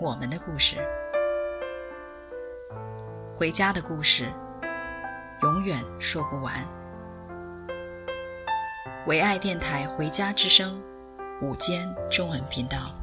[0.00, 0.78] 我们的故事，
[3.36, 4.24] 回家的故事，
[5.42, 6.54] 永远说不完。
[9.06, 10.82] 唯爱电台《回家之声》
[11.46, 12.94] 午间中文频道，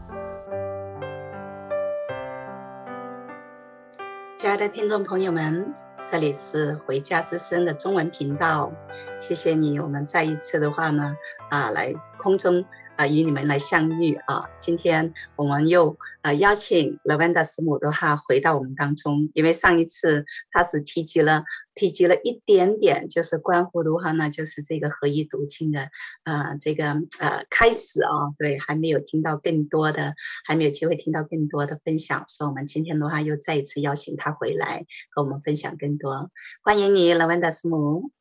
[4.40, 5.72] 亲爱的听众朋友们，
[6.04, 8.72] 这里是《回家之声》的中文频道，
[9.20, 11.16] 谢谢你，我们再一次的话呢，
[11.52, 12.66] 啊，来空中。
[12.98, 14.42] 啊，与你们来相遇啊！
[14.58, 21.44] 今天我们又啊邀请拉文达师母的话回到我们当中，因为上一次他只提及了
[21.76, 25.90] 提及了一点点，就是关乎的话呢，就是这个合一读经的
[26.24, 26.86] 呃这个
[27.20, 36.32] 呃开始啊，对，还没有听到更多的，还没有机会听到更多的分享，所以我们今天的话又再一次邀请他回来和我们分享更多。
[36.64, 38.12] 欢迎你，拉文达师母。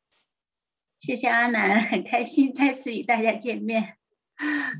[0.99, 3.97] 谢谢阿南，很开心再次与大家见面。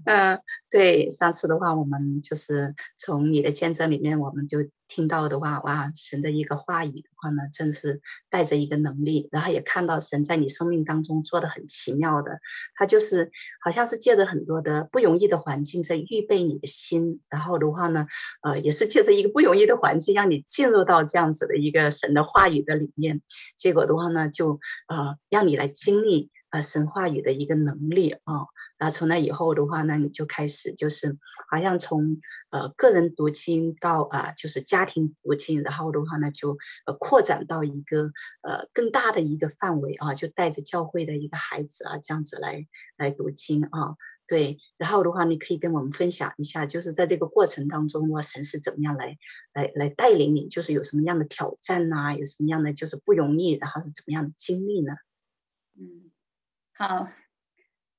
[0.06, 8.00] 嗯， 对，上次的话，我们就是从你的见证里面，我们就听到的话，哇，神的一个话语的话呢，真是
[8.30, 12.40] 带着一个能力，然后也看到神在你生命当中做的很奇妙的，
[12.76, 13.32] 他就是
[13.64, 18.06] 好像是借着很多的不容易的环境在预备你的心，然后的话呢，
[18.44, 23.22] 呃，也是借着一个不容易的环境让你进入到这样子的一个神的话语的里面，
[23.56, 28.46] 结果的话呢，就呃让你来经历呃神话语的一个能力啊。
[28.80, 31.18] 那从那以后的话呢，你就开始就是
[31.50, 32.20] 好像从
[32.52, 38.12] 呃个人读经到啊、就是家庭读经，然后的话呢就呃扩展到一个
[38.42, 42.68] 呃更大的一个范围啊，就带着教会的一个孩子啊这样子来
[42.98, 43.96] 来读经啊，
[44.28, 49.18] 对，然后的话你可以跟我们分享一下，就是在这个过程当中，哇，神是怎么样来
[49.54, 54.94] 来来带领你，就是有什么样的挑战呐、有什么样的就是不容易，然后是怎么样的经历呢？
[55.80, 56.12] 嗯，
[56.74, 57.08] 好。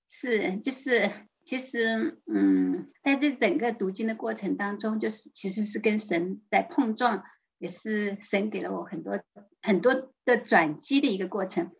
[0.09, 1.11] 是，就是，
[1.45, 7.23] 其实，嗯，在这整个读经的过程当中，就是其实是跟神在碰撞，
[7.59, 9.21] 也是神给了我很多
[9.61, 11.71] 很多的转机的一个过程。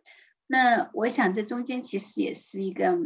[0.47, 2.97] 那我想，这中间其实也是一个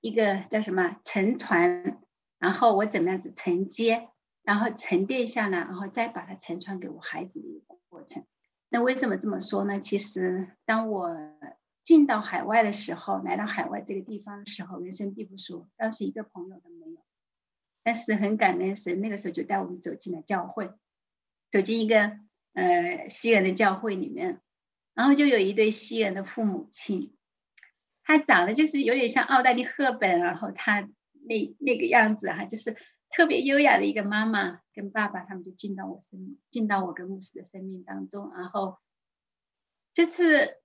[0.00, 1.98] 一个叫什么沉船，
[2.38, 4.08] 然后我怎么样子承接，
[4.42, 8.24] 然后沉淀下来，然后再把它沉传给我孩子的一个过程。
[8.68, 9.80] 那为什么这么说呢？
[9.80, 11.08] 其实当我
[11.82, 17.02] 进到海外的时候，来到海外这个地方的时候，人生地不熟，当时一个朋友都没有。
[17.82, 20.70] 但是很感恩神，那个时候就带我们走进了教会，
[21.50, 22.18] 走进一个
[22.52, 24.40] 呃西人的教会里面，
[24.94, 27.16] 然后就有一对西人的父母亲，
[28.04, 30.86] 他长得就是有点像奥黛丽赫本，然后他
[31.26, 32.76] 那那个样子哈，就是
[33.08, 38.78] 特别优雅的一个妈妈跟爸爸，他们就进到我生，进到我跟牧师的生命当中，然后
[39.94, 40.59] 这次。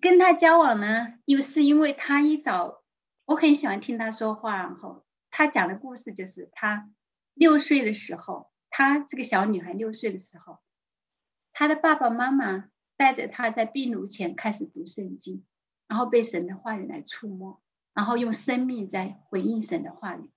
[0.00, 2.82] 跟他交往呢，又是因为他一早，
[3.26, 6.90] 我很喜欢听他说话，然后他讲的故事就是他
[7.34, 10.58] 六岁的时候，他这个小女孩六岁的时候，
[11.52, 15.44] 他的爸爸妈妈带着他在壁炉前开始读圣经，
[15.86, 17.60] 然后被神的话语来触摸，
[17.92, 20.30] 然后用生命在回应神的话语，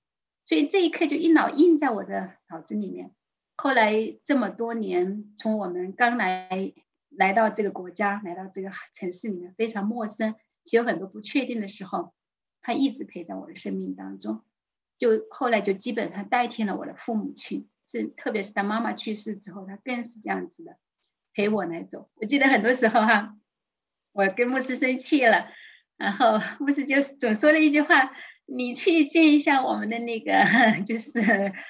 [0.43, 3.11] 所以这一刻就一脑印在我的脑子里面。
[3.55, 6.73] 后来这么多年，从我们刚来。
[7.17, 12.13] 来到这个国家，来到这个城市里面非常陌生，其实有很多不确定的时候，
[12.61, 14.43] 他一直陪在我的生命当中。
[14.97, 20.77] 就后来就基本上代替了我的父母亲，是特别是他妈妈去世之后，他更是这样子的
[21.33, 22.09] 陪我来走。
[22.15, 23.35] 我记得很多时候哈，
[24.13, 25.49] 我跟牧师生气了，
[25.97, 28.11] 然后牧师就总说了一句话
[28.45, 30.31] ：“你去见一下我们的那个，
[30.85, 31.19] 就是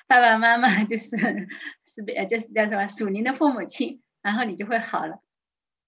[0.06, 1.18] 爸爸妈妈，就是
[1.86, 5.22] 是不就是叫什么属灵的父母亲，然后你就会好了。”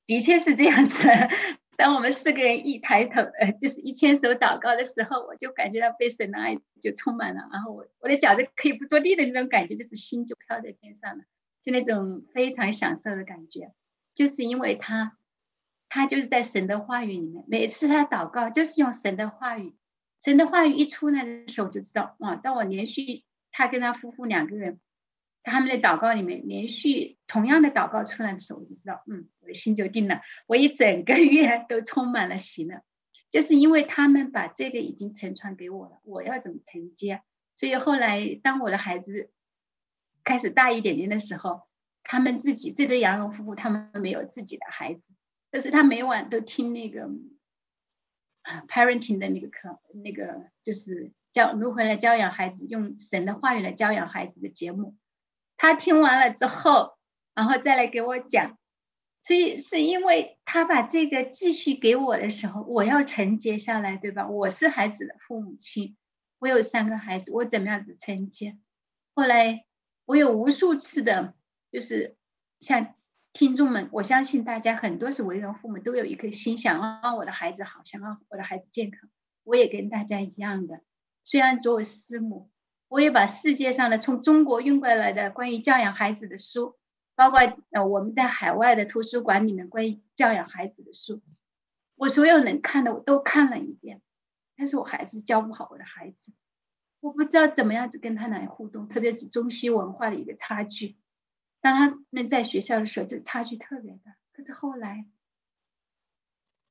[0.05, 1.07] 的确是这样子。
[1.77, 11.23] 当我们四个人一抬头，呃，就是一牵手祷告的时候，我就感觉到被神的爱就充满了，然后我我的脚就可以不着地的那种感觉，就是心就飘在天上了，
[11.61, 13.73] 就那种非常享受的感觉。
[14.13, 15.17] 就是因为他，
[15.89, 19.75] 他就是在神的话语里面，每次他祷告就是用神的话语，
[20.23, 24.79] 神的话语一出来的时候，我就知道哇，当我连续他跟他夫妇两个人。
[25.47, 30.22] 他们的祷告里面连续同样的祷告出来的时候，我就知道，嗯，我的心就定了。
[30.48, 32.81] 我一整个月 都充满了喜乐，
[33.31, 37.22] 就是因为他们把这个已经承传给我了，我要怎么承接？
[37.57, 39.31] 所以后来当我的孩子
[40.24, 41.62] 开始大一点点的时候，
[42.04, 45.01] 他们自己这对洋人夫妇，他们没有自己的孩子，
[45.50, 47.10] 但是他每晚都听那个
[48.68, 54.95] parenting 的那个课，那个就是教如何来教养孩子，用神的话语来教养孩子的节目。
[55.57, 56.94] 他听完了之后，
[57.35, 58.57] 然后再来给我讲。
[59.21, 64.27] 所以是因为他把这个继续给我的时候，我要承接下来，对吧？
[64.27, 65.97] 我是孩子的父母亲，
[66.37, 68.55] 我有三个孩子，我怎么样子承接？
[69.15, 69.65] 后来
[70.05, 71.33] 我有无数次的，
[71.71, 72.15] 就是
[72.59, 72.93] 像
[73.33, 79.09] 听众们，我相信大家很多是为人父母，都有一颗心想让我的孩子好，想让我的孩子健康。
[79.43, 80.81] 我也跟大家一样的，
[81.23, 82.51] 虽然作为师母，
[82.89, 86.77] 我也把世界上的从中国运过来的关于教养孩子的书。
[87.15, 87.39] 包括
[87.71, 91.21] 呃，我们在海外的图书馆里面关于教养孩子的书，
[91.95, 94.01] 我所有能看的我都看了一遍，
[94.57, 96.33] 但是我还是教不好我的孩子，
[97.00, 100.97] 我不知道怎么样子跟他来互动，特别是中西文化的一个差距。
[101.62, 104.15] 当他们在学校的时候，这差距特别大。
[104.33, 105.07] 可是后来，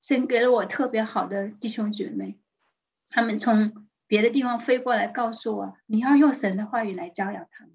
[0.02, 2.38] 神给了我特别好的弟兄姐妹，
[3.08, 7.74] 他们从别的地方飞过来告诉我，你要用神的话语来教养他们。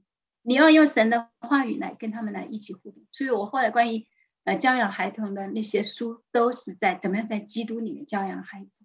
[0.49, 4.07] 你要用神的话语来跟他们来一起互动，所以我后来关于
[4.45, 8.83] 呃教养孩童的那些书，都是在怎么样在基督里面教养孩子。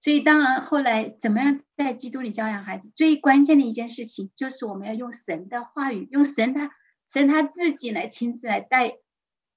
[0.00, 6.72] 所以当然后来怎么样在基督里教养孩子，最关键的一件事情就是我们要用神的话语，用神他
[7.08, 8.96] 神他自己来亲自来带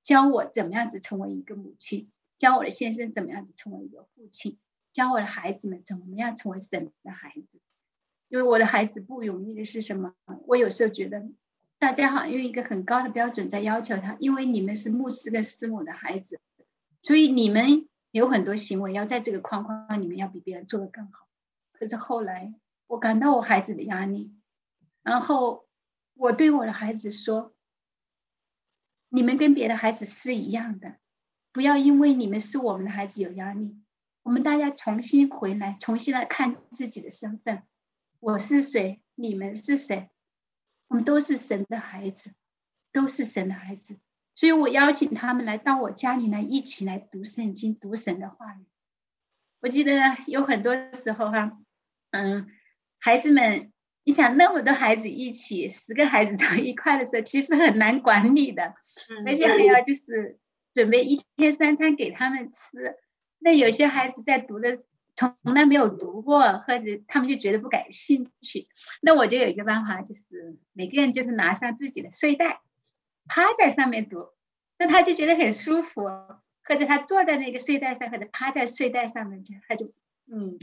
[0.04, 4.60] 教我怎么样子成为一个母亲，教我的先生怎么样子成为一个父亲，
[4.92, 7.60] 教我的孩子们怎么样成为神的孩子。
[8.34, 10.16] 因为我的孩子不容易的是什么？
[10.48, 11.24] 我有时候觉得，
[11.78, 16.42] 大家好像用一个很高的标准在要求他，因为你们是牧师跟师母的孩子，
[17.04, 21.28] 所以你们有很多行为要在这个框框里面要比别人做得更好。
[21.74, 22.56] 可是后来
[22.88, 24.34] 我感到我孩子的压力，
[25.04, 25.68] 然后
[26.16, 27.54] 我对我的孩子说
[29.10, 30.96] ：“你们跟别的孩子是一样的，
[31.52, 33.78] 不要因为你们是我们的孩子有压力。
[34.24, 37.62] 我们大家重新回来，重新来看自己的身份。”
[38.26, 39.02] 我是谁？
[39.16, 40.10] 你们是谁？
[40.88, 42.32] 我们都是神的孩子，
[42.94, 43.98] 都是神的孩子。
[44.34, 48.66] 所以我邀请他们来到我家里来，一起来读圣经，读神的话语。
[49.60, 51.60] 我记得有很多时候哈，
[52.12, 52.50] 嗯，
[52.98, 53.74] 孩子们，
[54.06, 58.74] 你想那么多孩子一起，十个孩子在一块的时候，其实很难管理的，
[59.26, 60.40] 而且还要就是
[60.74, 62.96] 准备一天三餐给他们吃。
[63.40, 64.82] 那有些孩子在读的。
[65.16, 68.68] 从来没有读过，或者他们就觉得不感兴趣。
[69.02, 72.62] 那我就有一个办法，就是每个人就是拿上自己的睡袋，
[73.28, 74.30] 趴在上面读，
[74.78, 76.10] 那他就觉得很舒服。
[76.66, 79.92] 或者他坐在那个睡袋上，或者趴在睡袋上面，就他就
[80.32, 80.58] 嗯，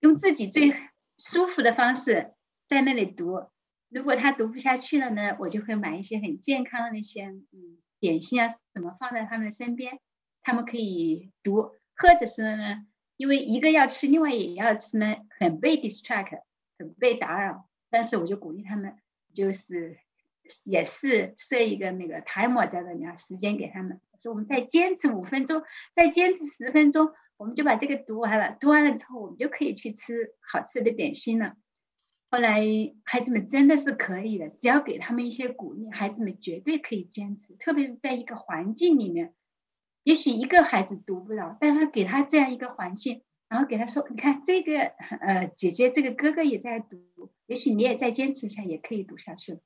[0.00, 0.74] 用自己最
[1.18, 2.32] 舒服的方式
[2.66, 3.50] 在那里读。
[3.90, 10.00] 如果他读不下去了呢，我就会买一些很健康的那些嗯点心啊什么放在他们的身边，
[10.40, 12.86] 他们可以读，或者是呢。
[13.16, 16.40] 因为一个要吃，另外也要吃呢，很被 distract，
[16.78, 17.68] 很被打扰。
[17.90, 18.96] 但是我就鼓励他们，
[19.32, 19.98] 就是
[20.64, 28.56] 也是设一个那个 timer 在那里啊，时间给他们，说我们再坚持五分钟，再坚持十分钟，我们就把这个读完了。
[28.60, 31.54] 读完了之后，我们就可以去吃好吃的点心了。
[32.30, 32.60] 后来
[33.04, 37.54] 孩子们真的是可以的，只要给他们一些鼓励，孩子们绝对可以坚持。
[37.54, 39.34] 特别是在一个环境里面。
[40.04, 49.58] 也许一个孩子读不了，但他给他这样一个环境，然后给他说：“你看这个，呃，姐姐，这个哥哥也在读，也许你也再坚持一下，也可以读下去。”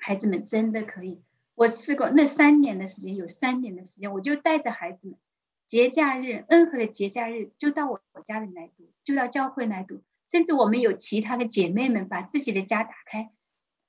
[0.00, 1.22] 孩子们真的可以。
[1.54, 5.18] 我试过那三年的时间，有三年的时间，我就带着孩子们，
[5.66, 13.30] 节假日，任何的节假日，就到我我家里来读，就到教会来读，甚至我们有其他的姐妹们把自己的家打开，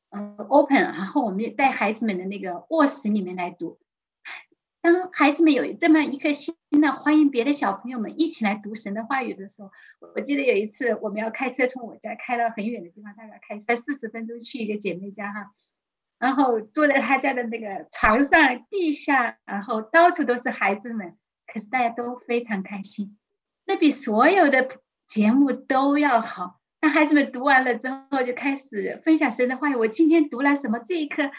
[0.09, 3.79] 嗯，open，然后我们也在孩子们的那个卧室里面来读。
[4.81, 9.71] 当孩子们有这么一颗心呢，欢迎别的小朋友们一起来读神的话语的时候，
[10.15, 15.51] 我记得有一次我们要开车从我家开到很远的地方，大概开才四十分钟去一个姐妹家哈，
[16.17, 23.17] 然后坐在她家的那个床上、地下，然后到处都是孩子们，可是大家都非常开心，
[23.65, 24.69] 那比所有的
[25.05, 26.61] 节目都要好。
[26.79, 29.75] 当孩子们读完了之后，就开始分享神的话语。
[29.75, 30.79] 我今天读了什么？
[30.79, 31.31] 这一刻。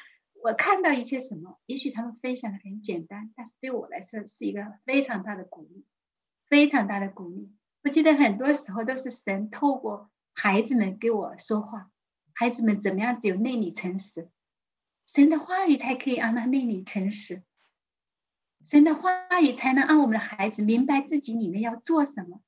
[0.42, 1.59] 我看到一些什么？
[1.66, 5.85] 也许他们分享的很简单，但是对我来说是一个非常大的鼓励，
[6.49, 7.52] 非常大的鼓励。
[7.82, 11.90] 我记得很多时候都是神透过孩子们给我说话，
[12.32, 14.28] 孩子们怎么样子有内里诚实，
[15.06, 17.42] 神的话语才可以让他内里诚实，
[18.64, 22.40] 神的话语才能让我们的孩子明白自己里面要做什么。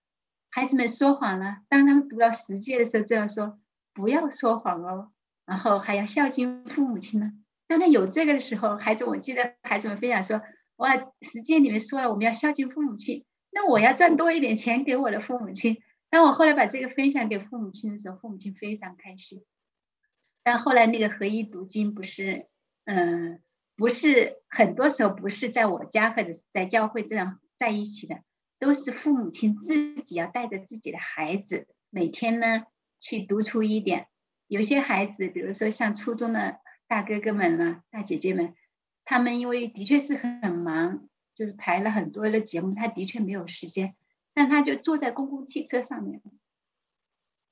[0.50, 3.58] 孩子们说谎了，当他们读到十诫的时候，就要说
[3.92, 5.12] 不要说谎哦。
[5.44, 7.32] 然后还要孝敬父母亲呢？
[7.72, 10.42] 当他有这个的时候，孩子，我记得孩子们分享说
[10.76, 15.78] ：“哇，实践里面说了，我们要孝敬父母亲，那我要赚多一点钱给我的父母亲。”
[16.10, 19.42] 当我后来把这个分享给父母亲的时候，父母亲非常开心。
[20.42, 22.46] 但后来那个合一读经不是，
[22.84, 23.40] 嗯、
[23.74, 28.20] 不是很多时候不是在我家或者是在教会这样在一起的，
[28.58, 32.64] 都是父母亲自己要带着自己的孩子，每天呢
[33.00, 34.08] 去读出一点。
[34.46, 36.58] 有些孩子，比如说像初中的
[36.92, 38.54] 大哥哥们呢、大姐姐们，
[39.06, 43.96] 他们因为的确是很忙，就是排了很多的节目，他的确没有时间。
[44.34, 46.20] 但他就坐在公共汽车上面，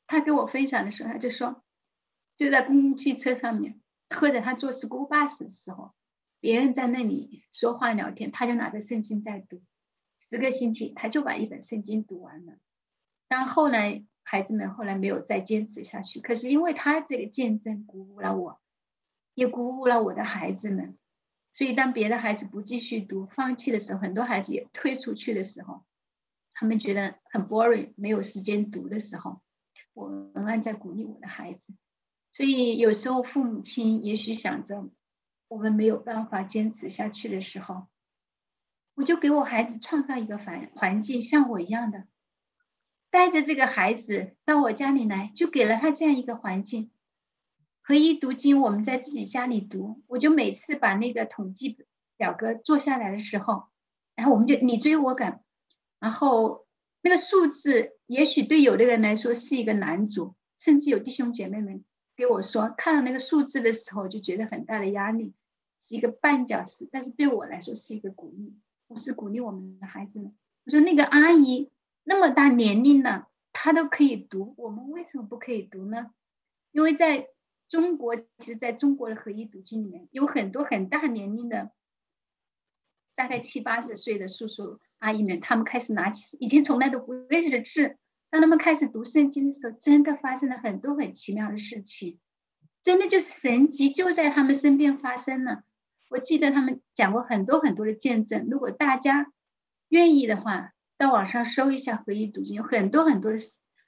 [0.07, 1.65] 他跟我分享的时候，他就说，
[2.37, 3.81] 就在公共汽车上面，
[4.11, 5.95] 或者他坐 school bus 的时候，
[6.39, 9.63] 别人在那里说话聊天，他就拿着圣经在读，
[10.19, 12.59] 十个星期他就把一本圣经读完了。
[13.27, 18.61] 但后来孩子们后来没有再坚持下去，可是因为他这个见证鼓舞了我，
[19.35, 20.97] 也鼓舞了我的孩子们，
[21.53, 25.85] 所以当别的孩子不继续读、放弃的时候，很多孩子也退出去的时候。
[26.53, 29.41] 他们觉得很 boring，没有时间读的时候，
[29.95, 31.75] 我仍然在鼓励我的孩子。
[32.33, 34.91] 所以有时候父母亲也许想着
[35.49, 37.87] 我们没有办法坚持下去的时候，
[38.95, 42.07] 我就给我孩子创造一个环环境，像我一样的，
[43.11, 46.91] 带着这个孩子到我家里来，就给了他这样一个环境。
[47.91, 51.77] 合一读经，我们在自己家里读，我就每次把那个统计
[52.17, 53.65] 表格做下来的时候，
[54.15, 55.43] 然后我们就你追我赶。
[55.99, 56.69] 然后
[57.03, 65.35] 那个数字，也许对有的人来说是一个难组，甚至有弟兄姐妹们给我说，看到那个数字的时候就觉得很大的压力，
[65.83, 66.89] 是一个绊脚石。
[66.93, 68.55] 但是对我来说是一个鼓励，
[68.87, 70.33] 我是鼓励我们的孩子们。
[70.65, 71.73] 我说那个阿姨
[72.05, 76.13] 那么大年龄了，她都可以读，我们为什么不可以读呢？
[76.71, 77.27] 因为在
[77.71, 81.71] 中国，其实在中国的合一读经里面，有很多很大年龄的，
[83.15, 84.81] 大概七八十岁的叔叔。
[84.99, 87.97] 阿姨们，他们开始拿起，以前从来都不认识字。
[88.29, 92.19] 当他们开始读圣经的时候，真的发生了很多很奇妙的事情，
[92.83, 95.63] 真的就神迹就在他们身边发生了。
[96.09, 98.49] 我记得他们讲过很多很多的见证。
[98.51, 99.33] 如果大家
[99.89, 103.39] 愿意的话，到网上搜一下合一读经，有很多很多的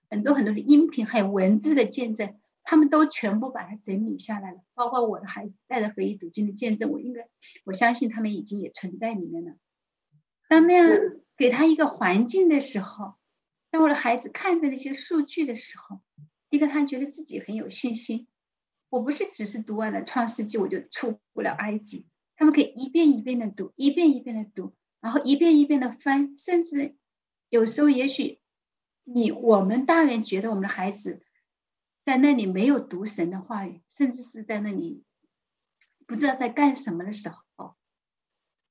[0.08, 4.60] 很多很多的音频，还有文字的见证，他们都全部把它整理下来了。
[4.74, 7.28] 包括我的孩子带着合一读经的见证，我应该
[7.64, 9.56] 我相信他们已经也存在里面了。
[10.48, 10.88] 当那样
[11.36, 13.14] 给他一个环境的时候，
[13.70, 16.00] 当我的孩子看着那些数据的时候，
[16.50, 18.28] 第一个他觉得自己很有信心。
[18.90, 26.94] 我不是只是读完了《创世纪》我就出不了埃及，他们可以一遍一遍的读，一遍一遍的读，然后一遍一遍的翻，甚至
[27.48, 28.40] 有时候也许
[29.04, 31.22] 你我们大人觉得我们的孩子
[32.04, 35.04] 在那里没有读神的话语，甚至是在那里
[36.06, 37.76] 不知道在干什么的时候。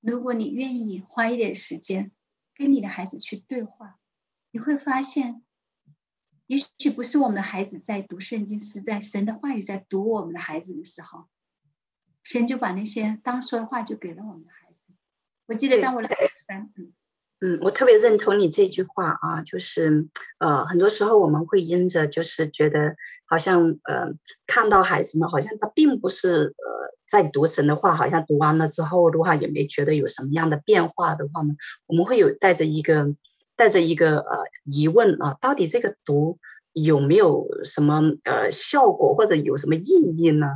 [0.02, 2.12] 如果你愿意花一点时间
[2.56, 4.00] 跟你的孩子去对话，
[4.50, 5.44] 你会发现，
[6.48, 11.28] 也许不是我们的孩子在读圣经，是在神的话语在读我们的孩子的时候，
[12.24, 14.92] 神就把那些当说的话就给了我们的孩子。
[15.46, 16.92] 我记得当我的孩子三，嗯
[17.42, 20.08] 嗯，我特别认同你这句话啊，就是
[20.40, 22.96] 呃，很多时候我们会因着就是觉得
[23.26, 24.08] 好像呃，
[24.48, 26.82] 看到孩子们好像他并不是呃。
[27.12, 31.54] 在读神的话，好像读完了之后的话，也没觉得有什么样的变化的话呢，
[31.88, 33.14] 我们会有带着一个
[33.58, 36.40] 带着一个呃疑问啊，到底这个读
[36.72, 40.48] 有没有什么呃效果或者有什么意义呢？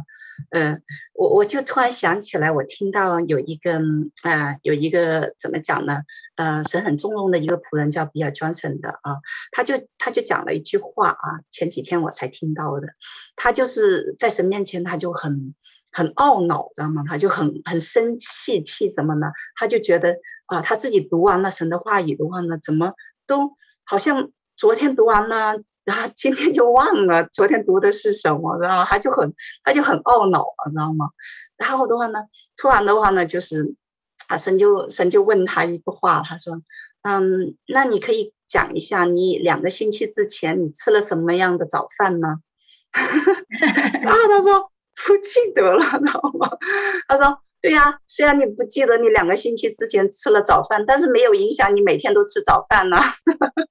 [0.52, 0.82] 嗯、呃，
[1.14, 3.80] 我我就突然想起来，我听到有一个
[4.24, 6.04] 啊、有一个怎么讲呢？
[6.36, 9.18] 呃，神很重用的一个仆人叫比尔·庄森的啊，
[9.52, 12.88] 他就他就讲了一句话啊，前几天我才听到的，
[13.36, 15.56] 他就是在神面前他就很
[15.92, 17.04] 很懊恼，知道吗？
[17.08, 19.28] 他就很很生气，气什么呢？
[19.56, 22.94] 他就觉得啊，他自己读完了神的话语的话呢，怎么
[23.26, 23.52] 都
[23.86, 25.62] 好像昨天读完了。
[25.86, 31.08] 然后今天就忘了昨天读的是什么，然后他就很他就很懊恼，你知道吗？
[31.58, 32.20] 然后的话呢，
[32.58, 33.76] 突然的话呢，就是
[34.28, 36.62] 啊，神就神就问他一个话，他说
[37.04, 42.38] ：“嗯，那你可以讲一下，你两个星期之前你吃了什么样的早饭呢？”
[44.02, 44.72] 然后他说
[45.06, 46.50] ：“不记得了，知道吗？”
[47.08, 52.96] 他说：“对呀，虽然你不记得你两个星期之前吃了早饭，但是没有影响你每天都吃早饭呢。”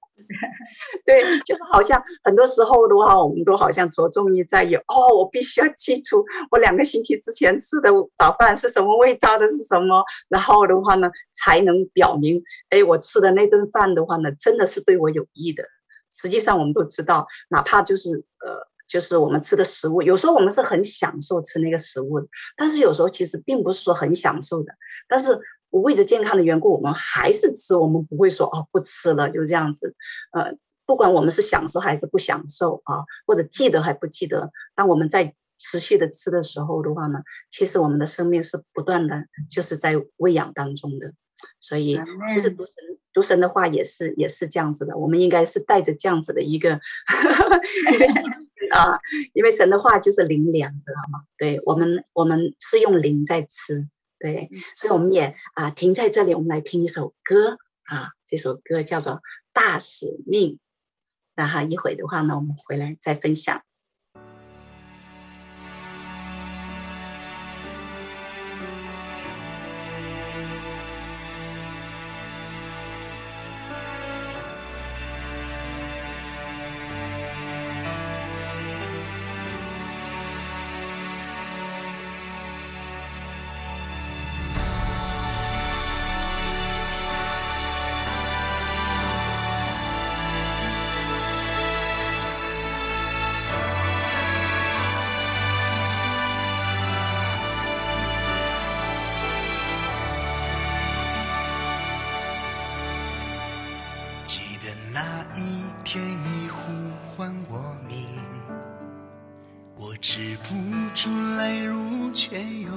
[1.05, 15.63] 对，就是好像很多时候的话，我们都好像着重于在于哦，我必须要记住我两个星期之前吃的早饭是什么味道的，是什么，然后的话呢，才能表明，哎，我吃的那顿饭的话呢，真的是对我有益的。
[16.11, 18.74] 实际上，我们都知道，哪怕就是呃。
[18.95, 24.73] 就是我们吃的食物，有时候我们是很享受吃那个食物的，但是有时候其实并不是说很享受的。
[25.09, 25.37] 但是
[25.71, 29.97] 为着健康的缘故，我们还是吃，我们不会说哦不吃了，就这样子。
[30.31, 30.55] 呃，
[30.87, 37.19] 不管我们是享受还是不享受啊，或者记得还不记得，当我们在持续的吃的时候的话呢，
[37.51, 41.13] 其实我们的生命是不断的，就是在喂养当中的。
[41.59, 42.01] 所以，
[42.33, 42.75] 其实读神
[43.13, 44.97] 读神的话也是也是这样子的。
[44.97, 46.81] 我们应该是带着这样子的一个
[47.93, 48.23] 一个心
[48.71, 48.99] 啊，
[49.33, 51.25] 因为神的话就是灵粮的，好吗？
[51.37, 59.13] 对我们，我们是用灵在吃，对，所以我们也啊停在这里，我们来听一首歌啊，这首歌叫做
[59.53, 60.53] 《大使命》。
[61.37, 63.63] 那哈，一会的话呢，我们回来再分享。
[105.95, 106.73] 给你呼
[107.07, 108.05] 唤我名，
[109.77, 110.49] 我止不
[110.93, 112.73] 住泪如泉涌，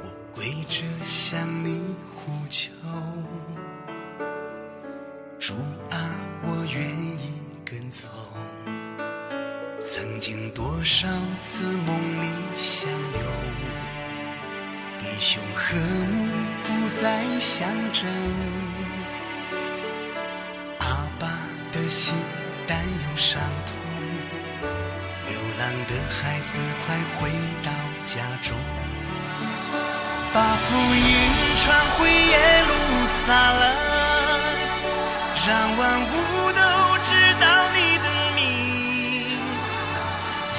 [0.00, 2.70] 我跪着向你呼求。
[5.38, 5.52] 主
[5.90, 8.08] 啊，我愿意跟从，
[9.84, 11.06] 曾经多少
[11.38, 13.22] 次梦里相拥，
[14.98, 16.26] 弟兄和睦
[16.64, 18.08] 不再相争。
[25.88, 27.30] 的孩子快回
[27.62, 27.70] 到
[28.04, 28.56] 家中，
[30.32, 31.02] 把福音
[31.62, 31.64] 传
[31.96, 32.70] 回耶路
[33.26, 33.62] 撒冷，
[35.46, 36.12] 让万物
[36.52, 36.62] 都
[37.02, 37.08] 知
[37.40, 38.40] 道你的名，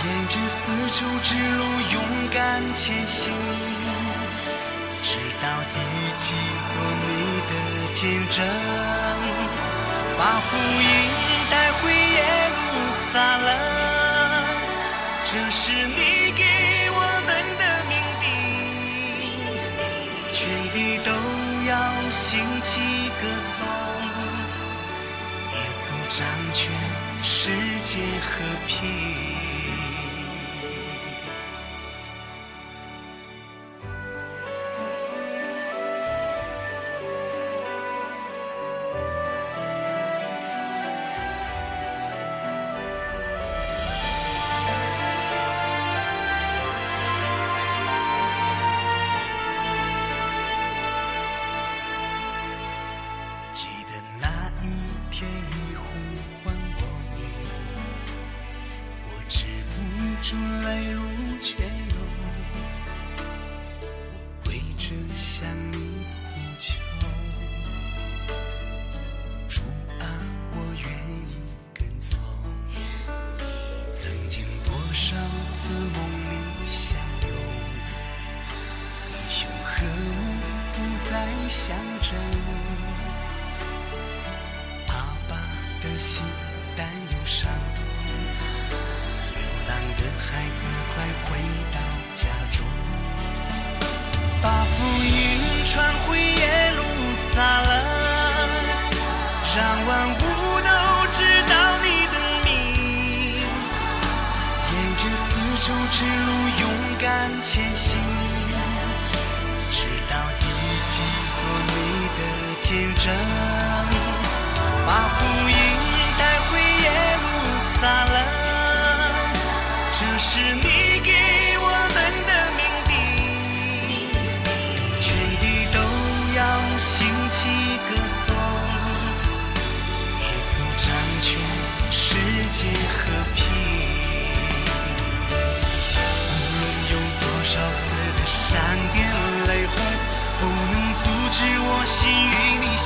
[0.04, 1.62] 沿着丝绸之路
[1.94, 1.96] 勇
[2.32, 2.42] 敢
[2.74, 3.34] 前行，
[5.04, 5.06] 直
[5.42, 5.78] 到第
[6.18, 6.24] 几
[6.68, 6.72] 座
[7.08, 7.12] 你
[7.50, 7.52] 的
[7.94, 8.38] 见证，
[10.18, 10.86] 把福音
[11.50, 12.18] 带回耶
[12.50, 12.58] 路
[13.12, 13.73] 撒冷。
[15.34, 16.44] 这是你给
[16.92, 17.92] 我们的命
[18.22, 18.24] 定，
[20.32, 20.38] 全
[20.72, 21.10] 地都
[21.68, 21.74] 要
[22.12, 22.22] 兴
[22.62, 22.70] 起
[23.20, 23.66] 歌颂，
[25.54, 25.82] 耶稣
[26.16, 26.22] 掌
[26.54, 26.62] 权，
[27.24, 27.50] 世
[27.82, 28.30] 界和
[28.68, 29.33] 平。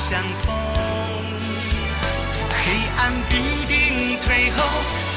[0.08, 0.54] 相逢
[2.50, 5.07] 黑暗必定退后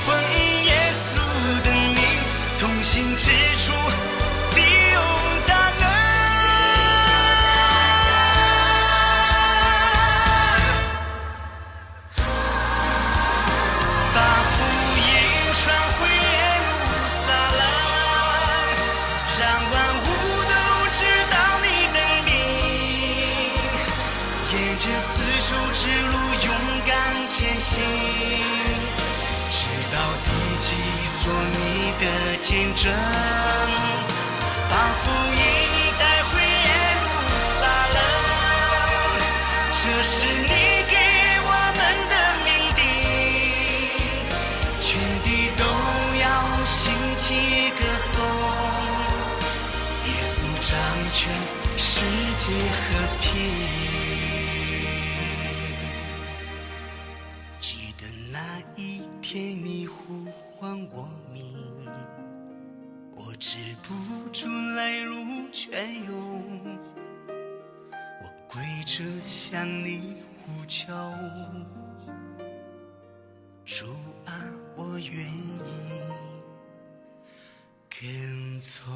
[32.41, 32.91] 的见
[68.22, 70.94] 我跪着向你呼求，
[73.65, 73.88] 主
[74.26, 74.32] 啊，
[74.76, 75.60] 我愿意
[77.89, 78.94] 跟从。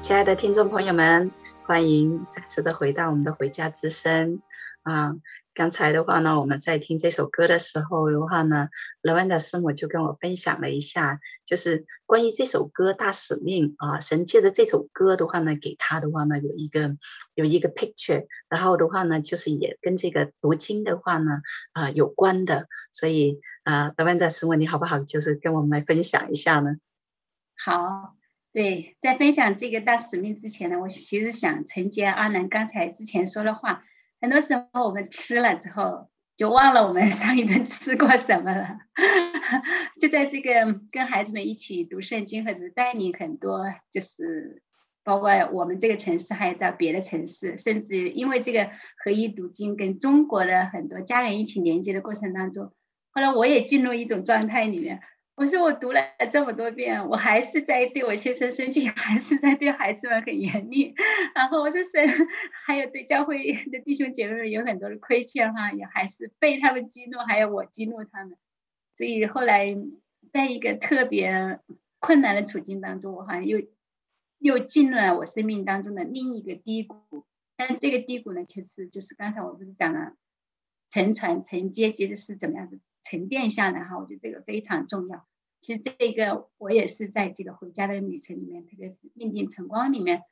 [0.00, 1.30] 亲爱的听众朋友们，
[1.64, 4.32] 欢迎再次的回到我们的《回家之声》
[4.82, 5.14] 啊。
[5.56, 8.68] 刚才的话呢，我们在听这首歌的时候的话呢
[9.02, 16.94] ，Lavenda 师母就跟我分享了一下，就是关于这首歌大使命啊，神借着这首歌的话呢，给他的话呢有一个
[17.34, 21.40] 有一个 picture，然后的话呢，就是也跟这个读经的话呢
[21.72, 24.98] 啊有关的，所以啊，Lavenda 师母你好不好？
[24.98, 26.76] 就是跟我们来分享一下呢？
[27.64, 28.14] 好，
[28.52, 33.84] 对，在分享这个大使命之前呢，我其实想承接阿兰刚才之前说的话。
[34.20, 38.78] 很多时候我们吃了之后就忘了我们 上一顿吃过什么了，
[40.00, 40.52] 就在这个
[40.92, 44.62] 跟孩子们一起读圣经，或者带领很多，就是
[45.02, 48.70] 包括我们这个城市，还有在别的城市，甚至因为这个
[49.04, 52.72] 合一读经跟中国的很多家人一起连接的过程当中，
[53.12, 55.00] 后来我也进入一种状态里面。
[55.36, 56.00] 我说我读了
[56.32, 60.94] 这么多遍，我还是在对我先生生气， 还是在对孩子们很严厉。
[61.34, 62.02] 然后我说神，
[62.64, 68.38] 还有对教会的弟兄姐妹们有很多的亏欠哈，也还是被他们激怒，还有我激怒他们。
[68.94, 69.76] 所以后来
[70.32, 71.60] 在一个特别
[71.98, 73.60] 困难的处境当中，我好像又
[74.38, 77.26] 又进入了我生命当中的另一个低谷。
[77.58, 80.14] 但是这个低谷呢，其实就是刚才我不是讲了
[80.90, 82.80] 沉船沉接，接着是怎么样子。
[83.08, 85.24] 沉淀下来哈，我觉得这个非常重要。
[85.60, 90.22] 其实这个我也是在这个回家的旅程里面，特别是命定晨光里面，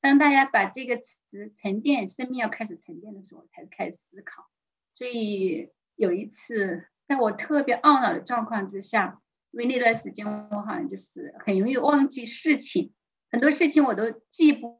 [0.00, 4.46] 当大家把这个词沉淀，生命要开始沉淀的时候，才开始思考。
[4.94, 12.92] 所以有一次，在我特别懊恼的状况之下，因为那段时间我好像就是很容易忘记事情，
[13.30, 14.78] 很多事情我都记不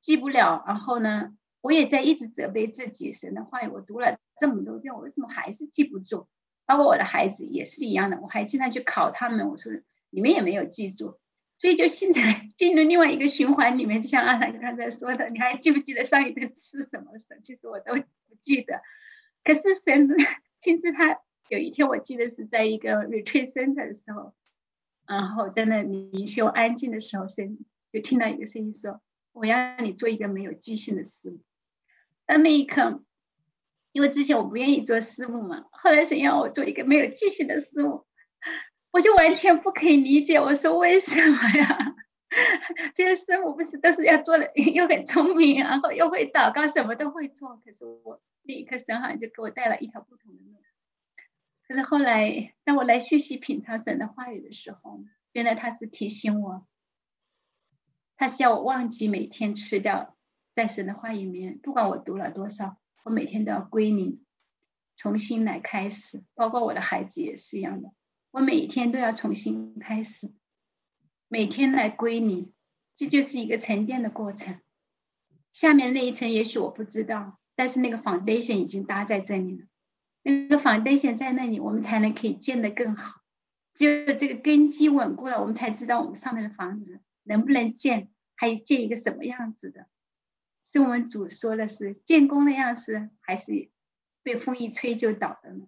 [0.00, 0.64] 记不了。
[0.66, 6.26] 然后呢，我也在一直责备自己，神的话语我读了这么多遍，我为什么还是记不住？
[6.64, 9.48] 包括我的孩子也是一样的，我还经常去考他们。
[9.48, 9.72] 我说
[10.10, 11.18] 你们也没有记住，
[11.58, 14.00] 所以就现在 进入另外一个循环里面。
[14.00, 17.18] 就像阿兰刚才说的，你还记不记得上一顿吃什么？
[17.18, 18.80] 神其实我都不记得。
[19.44, 20.08] 可是神
[20.58, 24.34] 亲自他有一天，我记得是在一个 retreat center 的时候，
[25.06, 27.58] 然后在那灵修安静的时候，神
[27.92, 29.00] 就听到一个声音说
[29.32, 31.38] ：“我要让你做一个没有记性的事。”
[32.24, 33.02] 但。”那一刻。
[33.92, 38.06] 因为之前我不愿意做师母嘛，后来神要我做一个没有记性的师母，
[38.90, 40.40] 我就完全不可以理解。
[40.40, 41.94] 我说为什么呀？
[42.96, 47.60] 别的师母不是都是要做的， 又很聪明，然后又会祷告，什么都会做。
[47.64, 50.56] 可是我那一刻神好像就给我带了一条不同的路。
[51.68, 56.66] 可是后来当我来细细品尝神的话语的时候，原来他是提醒我，
[58.16, 60.16] 他是要我忘记每天吃掉
[60.54, 62.78] 在神的话语里面，不管我读了多少。
[63.02, 64.20] 我每天都要归零，
[64.96, 67.90] 重新来开始，包括我的孩子也是一样的。
[68.30, 70.30] 我每一天都要重新开始，
[71.28, 72.52] 每天来归零，
[72.94, 74.60] 这就是一个沉淀的过程。
[75.52, 79.66] 下面那一层也许我不知道，但是那个 foundation 已经搭在这里了。
[80.22, 83.20] 那个 foundation 在那里，我们才能可以建得更好。
[83.74, 89.88] 只有这个根基稳固了，我们才知道我们上面的房子能不能建，还建一个什么样子的。
[90.64, 93.70] 是我们主说的是建功的样式，还是
[94.22, 95.66] 被风一吹就倒的呢？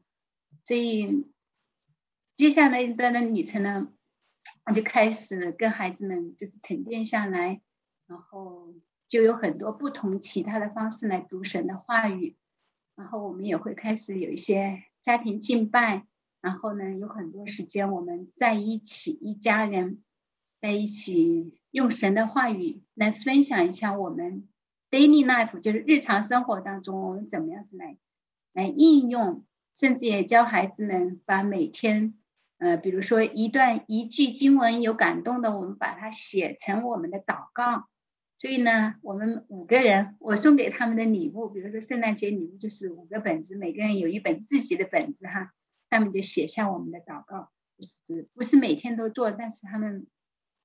[0.64, 1.26] 所以
[2.36, 3.88] 接下来一段的旅程呢，
[4.64, 7.60] 我就开始跟孩子们就是沉淀下来，
[8.06, 8.72] 然后
[9.08, 12.36] 就有很多不同其他的方式来读神的话语，
[12.94, 16.06] 然后我们也会开始有一些家庭敬拜，
[16.40, 20.02] 然后呢，有很多时间我们在一起，一家人
[20.60, 24.48] 在一起用神的话语来分享一下我们。
[24.94, 27.98] Daily life 就是日常生活当中，我们怎么样子来
[28.52, 32.14] 来应用，甚至也教孩子们把每天，
[32.58, 37.88] 呃，比如说一段一句经文有感动的，我们把它写成我们的祷告，
[38.38, 45.52] 所以呢，我们五个人，我送给他们的礼物，比如说圣诞节礼物就是五个本子，每个人有一本自己的本子哈，
[45.90, 50.06] 上面就写下我们的祷告，就是不是每天都做，但是他们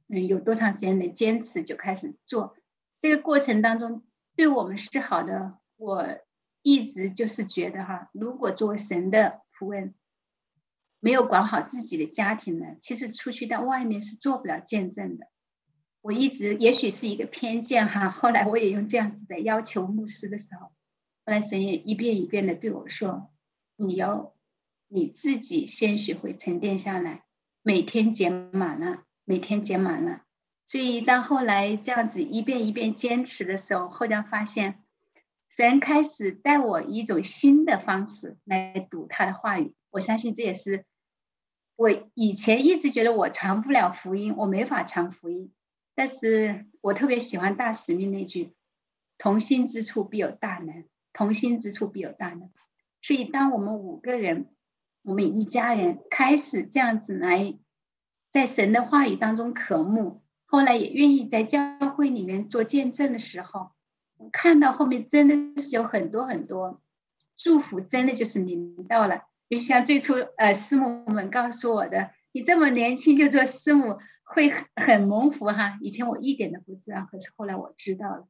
[0.08, 2.56] 嗯有多长时间的坚持就开始做，
[3.00, 4.04] 这个过程当中
[4.40, 5.60] 对我们是好的。
[5.76, 6.18] 我
[6.62, 9.96] 一直就是觉得哈，如果作为神的仆人，
[11.02, 15.28] 没有管好自己的家庭呢，其实出去到外面是做不了见证的。
[16.00, 20.74] 我一直也许是一个偏见哈，后来我也用这样子的要求牧师的时候，后
[21.26, 23.30] 来神也一遍一遍的对我说
[23.76, 24.34] ：“你要
[24.88, 27.26] 你自己先学会沉淀下来，
[27.62, 30.22] 每天减满了，每天减满了。”
[30.70, 34.84] 所以当后来这样子一遍一遍坚持的时候，后来发现
[35.50, 39.74] 神开始带我一种新的方式来读他的话语。
[39.90, 40.86] 我相信这也是
[41.76, 45.52] 我以前一直觉得我传不了福音，我没法传福音。
[45.96, 48.54] 但是我特别喜欢大使命那句
[49.18, 52.52] ：“同心之处必有大能，同心之处必有大能。”
[53.02, 54.54] 所以，当我们五个人，
[55.02, 57.58] 我们一家人开始这样子来，
[58.30, 63.72] 在神的话语当中渴慕，后来也愿意在教会里面做见证的时候，
[64.32, 66.82] 看到后面真的是有很多很多
[67.38, 69.22] 祝福，真的就是临到了。
[69.48, 74.00] 就像最初呃师母们告诉我的：“你这么年轻就做师母。”
[74.32, 78.28] 会很蒙福哈，以前我一点都不知道，可是后来我知道了。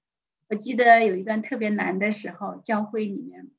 [0.47, 3.51] 我记得有一段特别难的时候，教会里面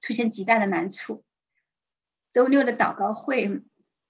[0.00, 1.22] 出现极大的难处。
[2.32, 3.60] 周六的祷告会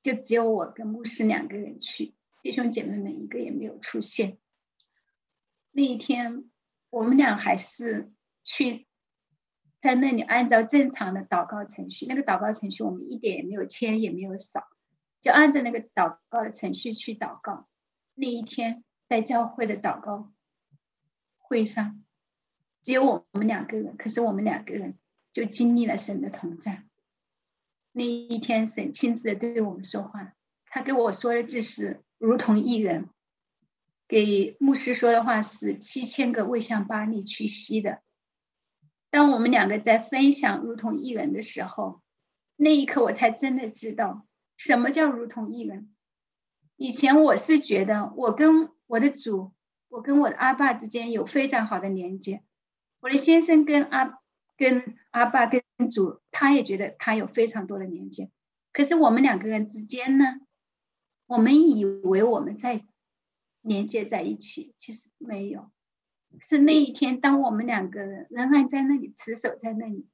[0.01, 4.39] 就只有我跟牧师两个人去，弟兄姐妹们一个也没有出现。
[5.73, 6.51] 那一天，
[6.91, 8.11] 我们俩还是
[8.43, 8.87] 去
[9.81, 14.65] 在那里按照正常的祷告程序，那个祷告程序我们一点也没有签，也没有扫。
[15.21, 17.69] 就按照那个祷告的程序去祷告。
[18.15, 20.33] 那一天在教会的祷告
[21.39, 22.03] 会上，
[22.83, 24.99] 只有我们两个人，可是我们两个人
[25.33, 26.85] 就经历了神的同在。
[27.93, 30.35] 那一天，神亲自的对我们说话，
[30.67, 33.09] 他跟我说的就是如同一人，
[34.07, 38.03] 给牧师说的话是七千个未向巴力屈膝的。
[39.09, 42.03] 当我们两个在分享如同一人的时候，
[42.57, 44.27] 那一刻我才真的知道。
[44.59, 45.95] 什么叫如同一人？
[46.77, 49.55] 以前我是觉得我跟我的主，
[49.89, 52.43] 我跟我的阿爸之间有非常好的连接。
[53.01, 54.19] 我的先生跟阿
[54.59, 58.31] 跟阿爸跟主，他也觉得他有非常多的连接。
[58.75, 60.41] 可是我们两个人之间呢，
[61.31, 62.85] 我们以为我们在
[63.61, 65.71] 连接在一起，其实没有。
[66.41, 70.09] 是那一天，当我们两个人仍然在那里持守在那里，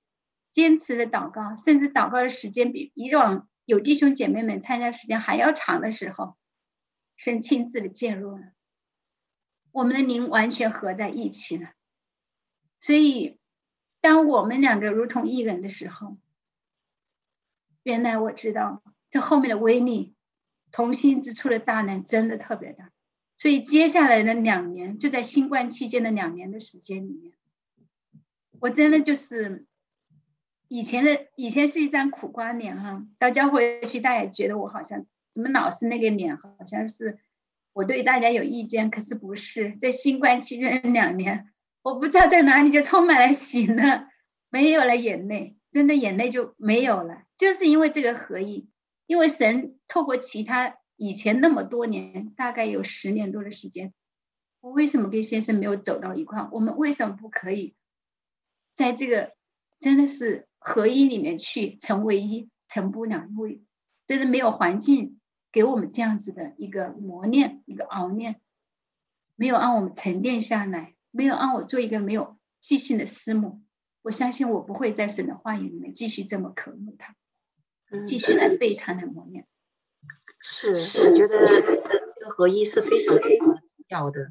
[0.53, 3.49] 坚持的祷告，甚至祷告的时间比以往。
[3.65, 6.37] 有弟兄姐妹们参加时间还要长的时候，
[7.17, 8.53] 神亲自的介入了，
[9.73, 11.71] 我们的灵完全合在一起了。
[12.79, 13.41] 所以，
[14.01, 16.19] 当我们两个如同一人的时候，
[17.83, 20.15] 原来我知道这后面的威力，
[20.77, 22.91] 同心之处的大能真的特别大。
[23.39, 27.33] 所以接下来的两年，就在新冠期间的两年的时间里面，
[28.61, 29.65] 我真的就是。
[30.69, 37.21] 以前的以前是一张苦瓜脸哈，到教会去，大家觉得我好像怎么老是那个脸，好像是
[37.73, 39.77] 我对大家有意见，可是不是。
[39.77, 44.09] 在新冠期间两年，我不知道在哪里就充满了喜乐，
[44.51, 48.69] 没有了眼泪，真的眼泪就没有了，就是因为这个合一，
[49.07, 53.95] 因为神透过其他以前那么多年，大概有十年多的时间，
[54.61, 56.49] 我为什么跟先生没有走到一块？
[56.53, 57.75] 我们为什么不可以
[58.75, 59.35] 在这个
[59.79, 60.47] 真的是？
[60.59, 63.63] 合一里面去成为一，成不了，因为
[64.09, 65.21] 真的没有环境
[65.53, 68.41] 给我们这样子的一个磨练，一个熬练，
[69.37, 73.63] 没有让我们沉淀下来，没有让我做一个没有记性的师母。
[74.03, 77.15] 我相信我不会在神的话语里面继续这么渴慕他，
[78.07, 79.47] 继续来背他来磨练。
[80.41, 84.29] 是，我觉得这个合一是非常非常重要的。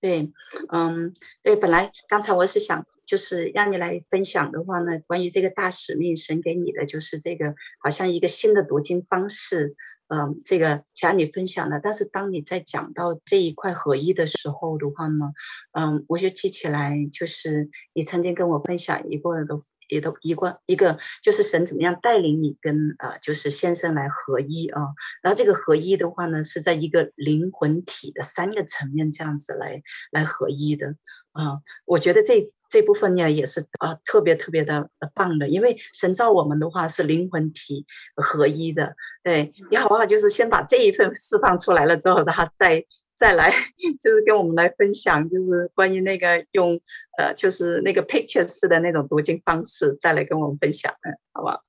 [0.00, 0.32] 对，
[0.68, 2.86] 嗯，对，本来刚才我是想。
[3.06, 9.76] 就是让你来分享的话呢，关于这个大使命，神给你的就是这个，好像一个新的读经方式，
[10.08, 11.78] 嗯，这个想你分享的。
[11.78, 15.32] 但是当你在讲到这一块合一的时候的话呢，
[15.70, 19.62] 嗯，我就记起来，就是你曾经跟我分享一个的。
[19.88, 24.82] 也都一个一个，就是神怎么样带领你跟呃，就是先生来合一啊。
[25.22, 30.94] 然后这个合一的话呢，是在一个灵魂体的三个层面这样子来来合一的
[31.32, 31.58] 啊。
[31.84, 38.94] 我觉得这这部分呢也是啊特别特别的棒的，因为神造我们的话是灵魂体合一的。
[39.22, 40.04] 对，你好不好？
[40.06, 42.84] 就是先把这一份释放出来了之后，然后再
[43.16, 43.50] 再来
[43.98, 46.78] 就是跟我们来分享，就是关于那个用
[47.16, 51.64] 呃，就是那个 picture 式的那种读经方式，再来跟我们分享，嗯，好不好？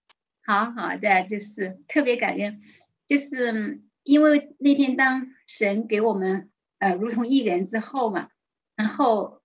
[0.46, 2.60] 好好的，就是特别感恩，
[3.06, 8.28] 就是因为那天当神给我们呃如同一人之后嘛，
[8.76, 9.42] 然后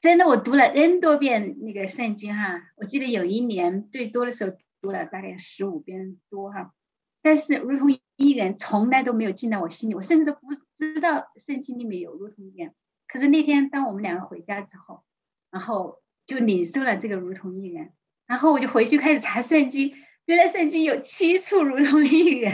[0.00, 6.72] 真的我读了 N 多遍那个圣经哈，我记得有一年最多的时候读了大概十五遍多哈，
[7.22, 12.74] 但是如同一人从来都没有进到我心里，我甚至都不知道圣经里面有如同一人。
[13.06, 15.04] 可是那天当我们两个回家之后，
[15.50, 17.92] 然后就领受了这个如同一人，
[18.26, 19.94] 然后我就回去开始查圣经。
[20.24, 22.52] 原来圣经有七处如同一人，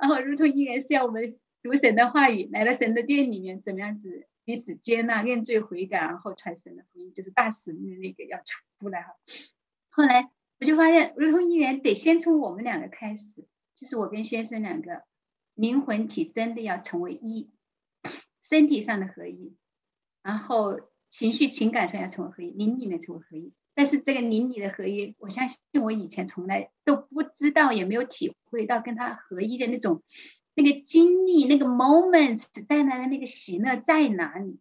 [0.00, 8.38] 然后如同一人是要我们读神的话语，来到神的殿里面，怎么样子彼此接纳、认罪悔改，然后传神的福音，就是大使命的那个要
[8.78, 9.14] 出来哈。
[9.90, 13.44] 后来我就发现，如同一人得先从我们两个开始，
[13.82, 15.02] 就是我跟先生两个
[15.54, 17.50] 灵魂体真的要成为一，
[18.40, 19.56] 身体上的合一，
[20.22, 20.78] 然后
[21.10, 23.52] 情绪情感上要成为合一，灵里面成为合一。
[23.74, 30.04] 但是这个灵里的合一，我相信我以前从来都不知道，也没有体会到跟他合一的那种
[30.54, 34.60] 那个经历，那个 moment 带来的那个喜乐在哪里？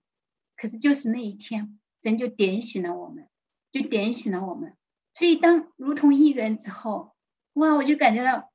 [0.57, 3.29] 可是就是那一天，神就点醒了我们，
[3.69, 4.75] 就点醒了我们。
[5.13, 7.13] 所以当如同一个人之后，
[7.53, 8.50] 哇，我就感觉到，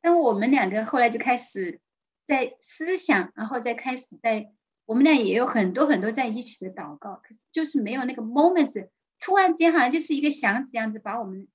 [0.00, 1.80] 但我们两个后来就开始
[2.24, 4.52] 在思想，然后再开始在
[4.86, 8.88] 我们俩也有很多很多在一起的祷告，可是就是没有那个 moment。
[9.20, 11.46] 突然间，好像就是一个响指样子，把我们，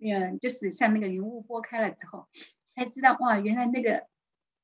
[0.00, 2.26] 嗯，就是像那个云雾拨开了之后，
[2.74, 4.08] 才知道哇，原来那个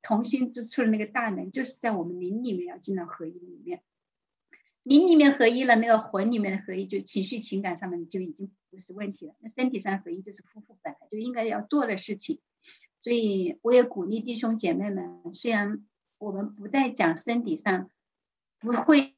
[0.02, 3.80] 同心之处的那个大能，就是在我们灵里面要进到合一里面。
[4.82, 9.34] 灵里面合一了，那个魂里面的合一，就情绪情感上面就已经不是问题了。
[9.38, 12.40] 那身体上合一，就是夫妇本来就应该要做的事情。
[13.00, 15.84] 所以我也鼓励弟兄姐妹们，虽然
[16.18, 17.90] 我们不再讲身体上，
[18.58, 19.14] 不会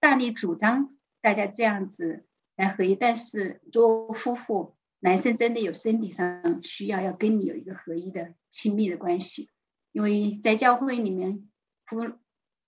[0.00, 2.26] 大力主张大家这样子。
[2.56, 9.50] 来合一，但是做夫妇，男生真的有身体上需要，要跟你有一个合一的亲密的关系，
[9.90, 11.50] 因为在教会里面，
[11.84, 11.98] 夫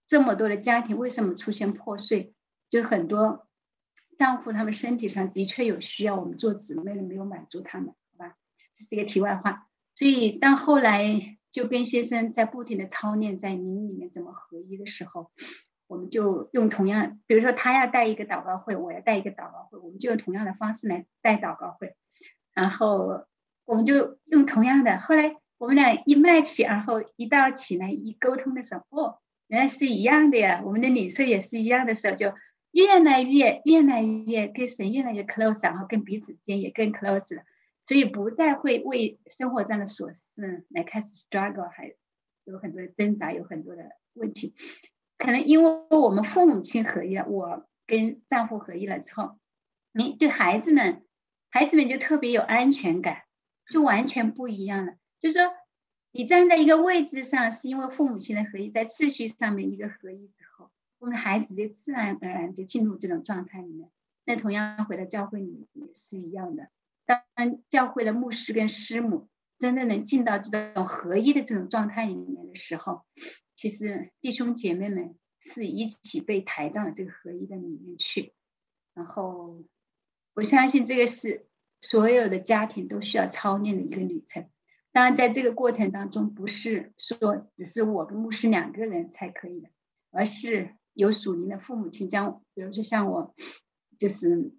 [0.09, 2.35] 这么多的家庭为什么出现破碎？
[2.68, 3.46] 就很多
[4.18, 8.37] 丈夫他们身体上的确有需要，我们做姊妹的没有满足他们，好吧？
[8.76, 9.68] 这是一个题外话。
[9.96, 15.32] 所以到后来就跟先生在不停的操练，在灵里面怎么合一的时候。
[15.88, 21.94] 我们就用同样，比如说他要带一个祷告会，我要带一个祷告会，我们就用同样的方式来带祷告会，
[22.54, 23.24] 然后
[23.64, 24.98] 我们就用同样的。
[24.98, 32.35] 后来我们俩一 match，然后一到起来一沟通的时候，哦，原来是一样的呀，我们的领受也是一样的时候，就
[32.72, 37.42] 越来越越来越跟神越来越 close，然后跟彼此之间也更 close 了，
[37.87, 41.94] 所以不再会为生活上的琐事来开始 struggle，还
[42.44, 44.57] 有很多的挣扎，有很多的问题。
[45.18, 49.38] 可能因为我们父母亲合一了，我跟丈夫合一了之后，
[49.92, 51.07] 你对孩子们，
[51.49, 53.22] 孩子们就特别有安全感，
[53.70, 54.94] 就完全不一样了。
[55.20, 55.53] 就是说，
[56.11, 63.90] 你站在一个位置上，是因为父母亲的合一，在次序上面一个合一之后，我们孩子就自然而然就进入这种状态里面。
[64.25, 66.68] 那同样回到教会里也是一样的。
[67.07, 67.23] 当
[67.69, 73.05] 教会的牧师跟师母真的能进到这种合一的这种状态里面的时候，
[73.57, 78.35] 其实弟兄姐妹们是一起被抬到这个合一的里面去，
[78.93, 79.64] 然后
[80.35, 81.47] 我相信这个是
[81.80, 84.51] 所有的家庭都需要操练的一个旅程。
[84.93, 89.68] 当然，在这个过程当中，不是说只是我跟牧师两个人才可以的，
[90.11, 93.35] 而是有属灵的父母亲将，比如说像我，
[93.99, 94.53] 就是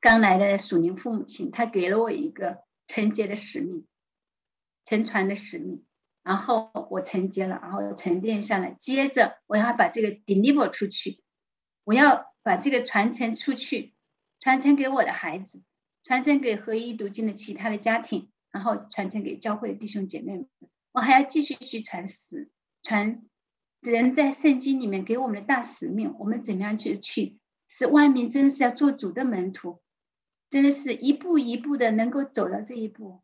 [0.00, 3.86] 刚来的属灵父母亲，他给了我一个承接的使命，
[4.84, 5.84] 沉船的使命。
[6.22, 11.22] 然后我承接了，然后沉淀下来，接着我要把这个 deliver 出去，
[11.84, 13.94] 我要把这个传承出去，
[14.38, 15.62] 传承给我的孩子，
[16.04, 20.46] 传承给合一读经的其他的家庭，然后传承给教会的弟兄姐妹们。
[20.92, 22.50] 我还要继续去传使，
[22.82, 23.22] 传
[23.80, 27.38] 人在圣经里面给我们的大使命，我们怎么样去去
[27.68, 29.80] 使万民真的是要做主的门徒，
[30.50, 33.20] 真的是一步一步的能够走到这一步，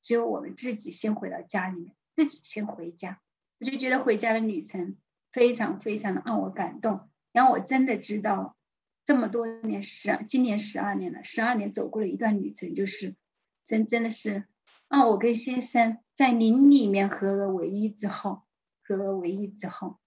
[0.00, 1.94] 只有我们自己先回到家里面。
[2.14, 3.20] 自己先回家，
[3.60, 4.96] 我就觉得回家的旅程
[5.32, 7.10] 非常非常的让我感动。
[7.30, 8.56] 然后我真的知道，
[9.04, 13.14] 这么多年十，今年十二年了，十二年走过了一段旅程，就是
[13.62, 14.44] 真真的是
[14.88, 18.44] 让我跟先生在灵里面合而为一之后，
[18.82, 19.98] 合而为一之后，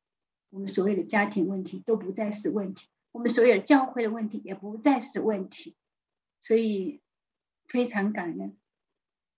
[0.49, 5.76] 我们所有的家庭问题都不再是问题，我们所有教会的问题也不再是问题，
[6.42, 7.02] 所以
[7.68, 8.56] 非常感恩。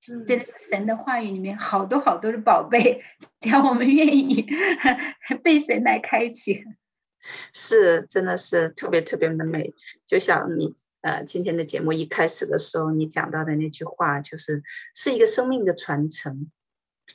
[0.04, 3.04] 真的是神的话语里面好多好多的宝贝，
[3.40, 4.48] 只要我们愿意
[5.44, 6.64] 被神来开启，
[7.54, 9.76] 是真的是特别特别的美。
[10.08, 14.64] 就像你呃今天的节目一开始的时候，你讲到的那句话，就是
[14.96, 16.50] 是一个生命的传承，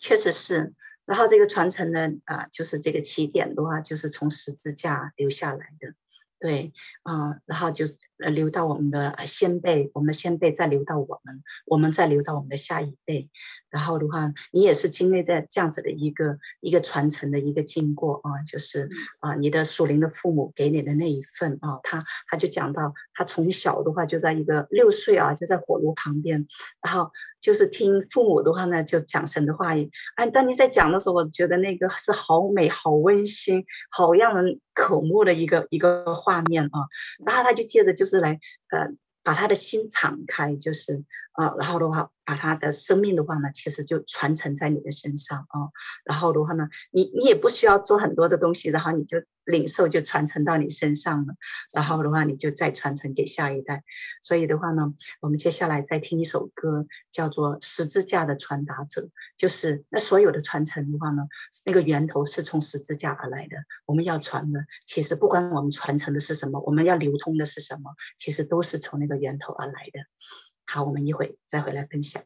[0.00, 0.72] 确实是。
[1.06, 5.94] 然后这个传承呢，啊、呃，就是这个起点的话，就是从十字架留下来的。
[6.38, 6.72] 对，
[7.02, 7.84] 啊、呃，然后就
[8.18, 13.30] 呃流到我们的先辈，我们的先辈再流到我们，我们再流到我们的下一辈，
[13.70, 18.88] 然后的话，你也是经历在这样子的一个一个传承的一个经过啊，就是
[19.20, 26.46] 啊，你的属灵的父母给你的那一份啊，他他就讲到，他从小的话就在一个六岁啊，就在火炉旁边，
[26.82, 27.10] 然后
[27.40, 29.90] 就是听父母的话呢，就讲神的话语。
[30.14, 36.88] 哎，当你在讲的时候，我觉得那个是好美、好温馨、好让人渴慕的一个一个画面啊。
[37.24, 38.40] 然后他就接着就是来
[38.70, 38.96] 呃。
[39.26, 41.02] 把他的心敞开，就是
[41.36, 45.68] 啊，然后的话，把他的生命的话呢，其实就传承在你的身上啊。
[46.04, 51.34] 然后的话呢，你你也不需要做很多的东西，然后你就领受就传承到你身上了。
[51.74, 53.82] 然后的话，你就再传承给下一代。
[54.22, 59.02] 所以的话呢，我们接下来再听一首歌，叫做《十字架的传达者》，
[59.36, 61.22] 就是那所有的传承的话呢，
[61.64, 63.56] 那个源头是从十字架而来的。
[63.84, 69.16] 我们要传的，其实不管我们传承的是什么，我们要流通的是什么，其实都是从那个。
[69.16, 70.00] 源头而来的。
[70.66, 72.22] 好，我们一会再回来分享。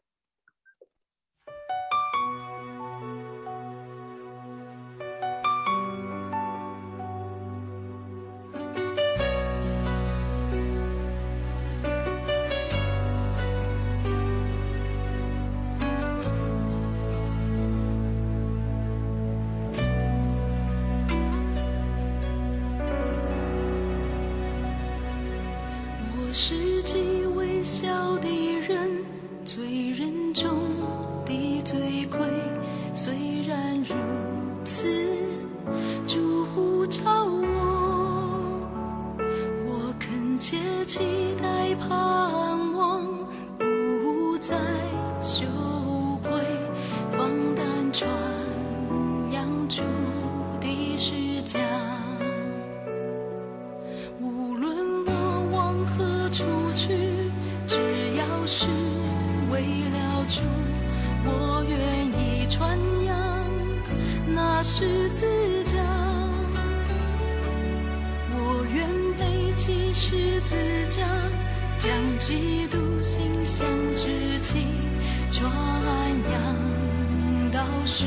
[77.93, 78.05] 世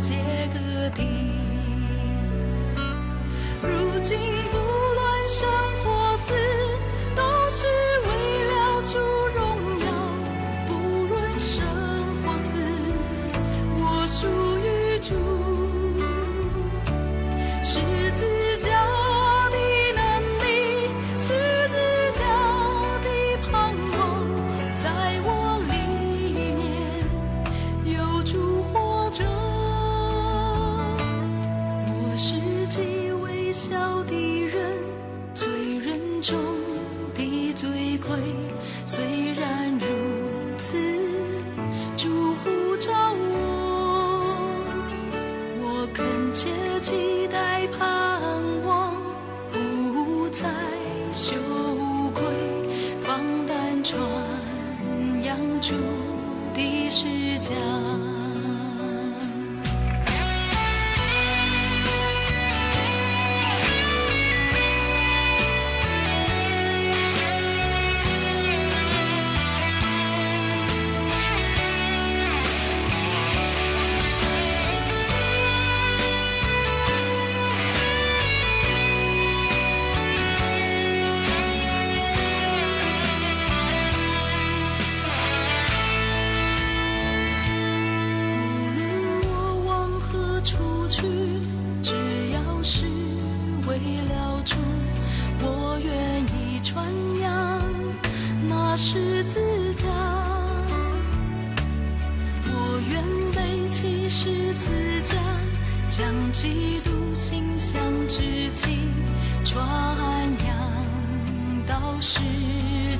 [0.00, 1.21] 界各地。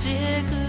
[0.02, 0.61] 这个。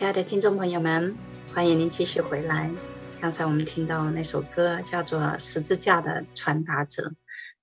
[0.00, 1.14] 亲爱的听众朋友们，
[1.52, 2.70] 欢迎您继续回来。
[3.20, 7.02] 刚才我们听到那首歌叫做《十字架的传达者》，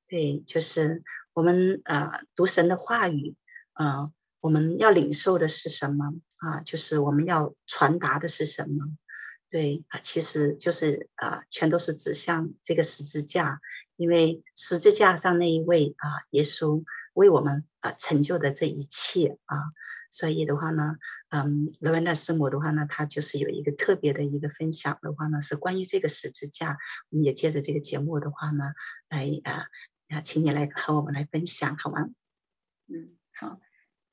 [0.07, 1.01] 对，就是
[1.33, 3.33] 我们呃读神的话语，
[3.73, 6.61] 呃，我们要领受的是什么啊？
[6.61, 8.85] 就是我们要传达的是什么？
[9.49, 13.59] 对啊，其实就是啊，全都是指向这个十字架，
[13.95, 16.83] 因为十字架上那一位啊，耶稣
[17.13, 19.57] 为我们啊成就的这一切啊。
[20.10, 20.97] 所以的话呢，
[21.30, 26.78] 嗯，罗文娜师母的话呢，她就是有一个特别的一个分享的话呢，是关于这个十字架。
[27.10, 28.74] 我们也借着这个节目的话呢，
[29.10, 29.68] 来啊，
[30.10, 32.10] 啊，请你来和我们来分享，好吗？
[32.88, 33.60] 嗯，好。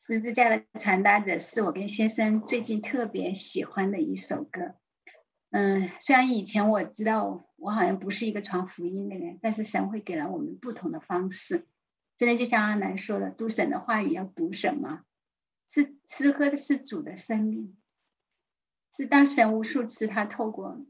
[0.07, 4.75] 十字架的传达者是我跟先生最近特别喜欢的一首歌。
[5.51, 11.67] 嗯，虽然以前我知道我好像不是一个传福音的人，但是神会给了我们不同的方式。
[12.19, 15.05] 真的就像阿南说的，读神的话语要读什么？
[15.67, 17.77] 是吃喝的是主的生命，
[18.97, 20.85] 是当神无数次他透过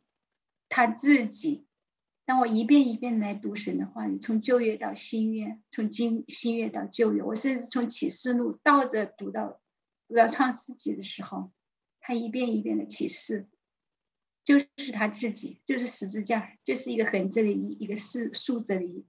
[0.69, 1.67] 他自己，
[2.25, 9.61] 当我一遍一遍来读神的话语，从旧约到新约，从今新约到旧约，我甚至从启示录倒着读到
[10.09, 11.53] 读到创世纪的时候，
[12.01, 13.49] 他一遍一遍的启示，
[14.45, 19.07] 就是他自己，就是十字架，就是一个横着的一，一个是竖着的一，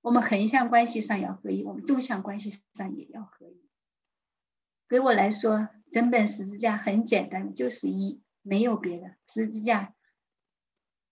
[0.00, 3.67] 我们横向关系上要合一，我们纵向关系上也要合一。
[4.88, 9.16] 给我来说，整本十字架很简单，就是一，没有别的。
[9.26, 9.94] 十字架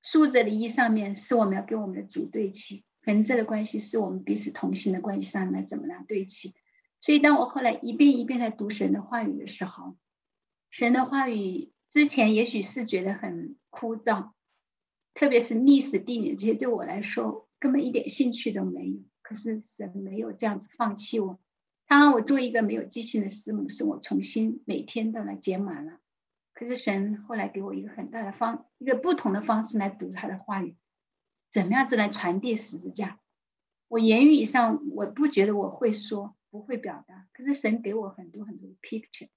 [0.01, 6.55] 竖着的一上面是我们要跟我们的主对齐，横着的关系是我们彼此同行的关系上面怎么样对齐。
[7.01, 9.99] 所以，当我后来一遍一遍在读神的话语的时候，
[10.71, 14.31] 神的话语之前也许是觉得很枯燥，
[15.13, 19.01] 特别是历史地理这些对我来说根本一点兴趣都没有。
[19.21, 21.39] 可是神没有这样子放弃我。
[21.89, 26.01] 他让我做一个没有记性的师母，使我重新每天都来解满了。
[26.53, 30.75] 可是神后来给我一个很大的方，一个不同的方式来读他的话语，
[31.51, 33.21] 怎么样子来传递十字架？
[33.89, 37.29] 我言语上我不觉得我会说，不会表达。
[37.33, 39.29] 可是神给我很多很多的 picture，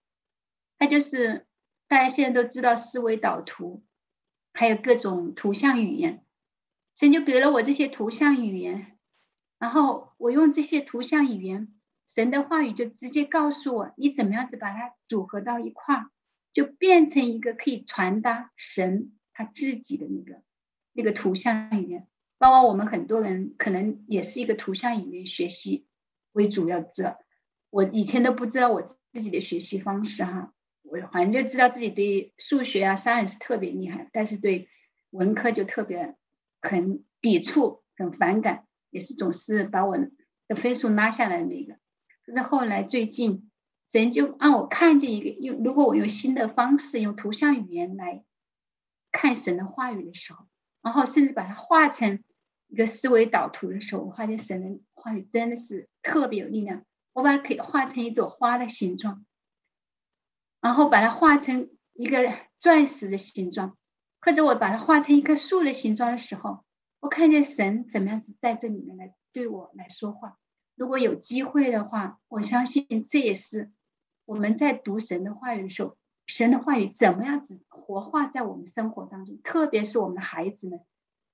[0.79, 1.45] 他就是
[1.87, 3.83] 大家现在都知道思维导图，
[4.53, 6.25] 还有各种图像语言，
[6.95, 8.97] 神就给了我这些图像语言，
[9.59, 11.75] 然后我用这些图像语言。
[12.11, 16.09] 神的话语就直接告诉我，你怎么样子把它组合到一块儿，
[16.51, 20.41] 就变成一个可以传达神他自己的那个
[20.91, 22.07] 那个图像语言。
[22.39, 25.85] 包括我们很多人可能也是一个图像语言学习
[26.31, 27.17] 为主要者。
[27.69, 30.51] 我以前都不知道我自己的学习方式哈，
[30.81, 34.67] 我反正就知道自己对数学啊、science 特别厉害，但是对
[35.11, 36.15] 文科就特别
[36.59, 39.95] 很抵触、很反感，也是总是把我
[40.47, 41.77] 的分数拉下来的那个。
[42.29, 43.49] 可是后来最近，
[43.91, 48.23] 神就让我看见一个用，如果我用新的方式，用图像语言来
[49.11, 50.45] 看神的话语的时候，
[50.83, 52.23] 然后甚至把它画成
[52.67, 56.85] 一个思维导图的时候，我发现神的话语真的是特别有力量。
[57.13, 59.25] 我把它可以画成一朵花的形状，
[60.61, 63.75] 然后把它画成一个钻石的形状，
[64.21, 66.63] 或者我把它画成一棵树的形状的时候，
[66.99, 70.37] 我看见神怎么样子在这里面来对我来说话。
[70.79, 73.69] 如果有机会的话，我相信这也是
[74.23, 79.37] 我们在读神的话语的时候，神的话语怎么样子活化在我们生活当中。
[79.43, 80.79] 特别是我们的孩子们，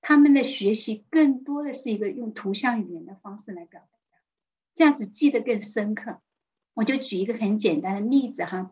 [0.02, 4.18] 他们的学习更多的是一个用图像语言的方式来表达，
[4.74, 6.22] 这样子记得更深刻。
[6.74, 8.72] 我就举一个很简单的例子哈，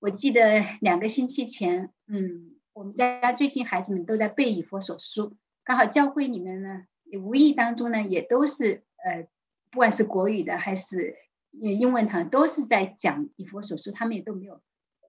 [0.00, 6.86] 我记得两个星期前，嗯，我们家最近孩子们都在背以弗所书，刚好教会里面呢，
[7.16, 9.28] 无意当中呢也都是呃。
[9.70, 11.16] 不管是国语的还是
[11.52, 14.60] 英文堂，都是在讲以佛所说，他们也都没有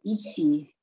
[0.01, 0.75] 一起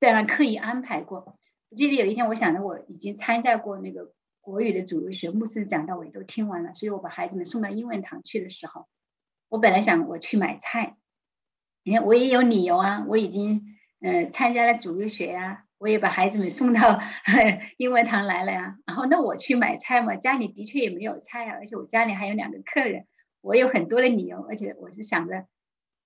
[0.00, 1.38] 这样刻意安排过。
[1.68, 8.86] 我记得有一天，我想着我已经参加过那个国语的主日学，牧师讲道我也都听完了，所以我把孩子们送到英文堂去的时候，
[9.48, 10.96] 我本来想我去买菜，
[11.82, 17.00] 你看我也有理由啊，我已经嗯、呃、参加了主日学呀、我也把孩子们送到
[17.76, 23.06] 英文堂来了呀，然后那我去买菜嘛，家里的确也没有菜啊，而且我家里还有两个客人，
[23.40, 25.46] 我有很多的理由，而且我是想着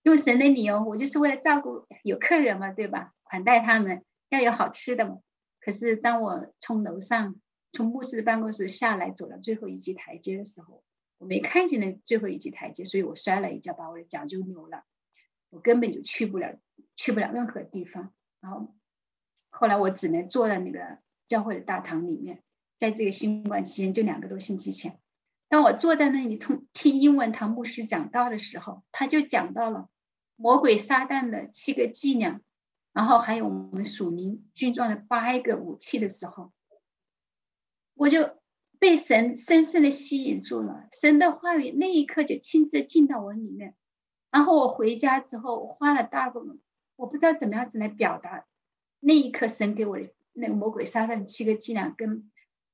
[0.02, 3.12] 用神的理由，我就是为了照顾有客人嘛，对吧？
[3.22, 5.18] 款待他们，要有好吃的嘛。
[5.60, 7.36] 可是当我从楼上
[7.72, 10.82] 从牧师办公室下来，走到最后一级台阶的时候，
[11.18, 14.82] 我没看见那最后一级台阶，所以我摔了一跤，把我的脚就扭了，
[15.50, 16.58] 我根本就去不了，
[16.96, 18.12] 去不了任何地方。
[18.40, 18.74] 然后
[19.50, 20.98] 后来我只能坐在那个
[21.28, 22.42] 教会的大堂里面，
[22.78, 24.98] 在这个新冠期间，就两个多星期前，
[25.48, 29.88] 当我坐在那里听听英文堂牧师讲道的时候，他就讲到了
[30.36, 32.40] 魔鬼撒旦的七个伎俩，
[32.92, 36.52] 然后还有我们属灵军装的八个武器的时候，
[37.94, 38.38] 我就
[38.78, 40.88] 被神深深的吸引住了。
[40.92, 43.74] 神的话语那一刻就亲自进到我里面，
[44.30, 46.40] 然后我回家之后，花了大个，
[46.96, 48.46] 我不知道怎么样子来表达
[49.00, 52.30] 那一刻神给我的那个魔鬼撒旦七个伎俩跟。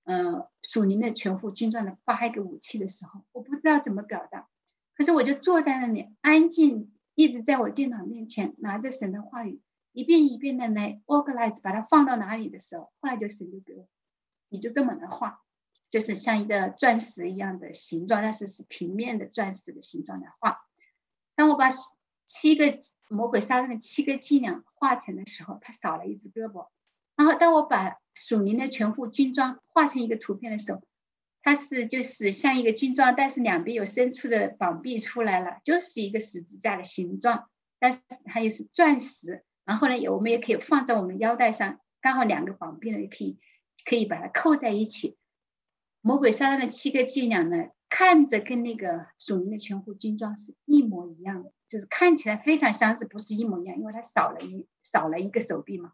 [0.09, 4.47] 嗯，属灵的全副军装的八个武器的时候，我不知道怎么表达，
[4.95, 9.61] 可是我就坐在那里安静，一直在我电脑面前拿着神的话语，
[9.91, 13.89] 一遍一遍的来 organize，把它放到哪里的时候，后来就神就给我，
[14.49, 15.41] 你就这么来画，
[15.91, 20.55] 就是像一个钻石一样的形状，但是是平面的钻石的形状来画。
[21.35, 21.69] 当我把
[22.27, 26.69] 七个魔鬼撒旦的七个伎俩画成的时候，他少了一只胳膊。
[27.17, 30.83] 然后当我把属灵的全副军装画成一个图片的时候，
[31.43, 37.49] 它是就是像一个军装，但是两边有伸出的膀臂出来了，就是一个十字架的形状，
[37.79, 39.45] 但是它又是钻石。
[39.65, 43.39] 然后呢，我们也可以放在我们腰带上，刚好两个膀臂呢也可以
[43.85, 45.17] 可以把它扣在一起。
[46.01, 55.93] 魔鬼撒旦的七个伎俩呢，看着跟那个署名的全副军装是一模一样的，就是看起来非常相似，不是一模一样，因为它少了一少了一个手臂嘛。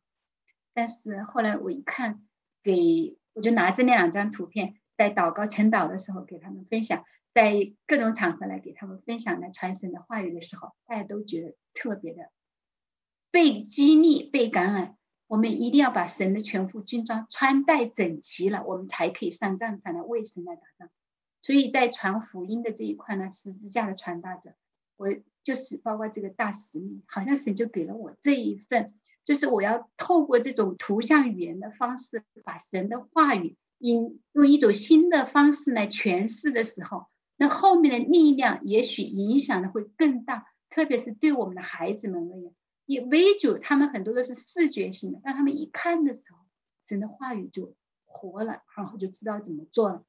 [0.74, 2.26] 但是后来我一看，
[2.62, 12.30] 给我就拿着那两张图片，在祷告晨祷的时候给他们分享，在各种场合来给他们分享来传神的话语的时候，大家都觉得特别的
[13.30, 14.96] 被激励、被感染。
[15.26, 20.90] 我们一定要把神的全副军装穿戴整齐了，我们才可以上战场来为神来打仗。
[21.42, 24.54] 所以在传福音的这一块呢，十字架的传达者，
[24.96, 25.08] 我
[25.44, 28.94] 就是包括这个大使命，好像神就给了我这一份。
[29.24, 40.46] 就是我要透过这种图像语言的方式，把神的话语用用一种新的方式来诠释的时候，那后面的力量也许影响的会更大。
[40.70, 42.54] 特别是对我们的孩子们而言，
[42.86, 46.38] 以为主他们很多都是视觉性的，当他们一看的时候，
[46.80, 47.74] 神的话语就
[48.06, 50.02] 活了，然后就知道怎么做了。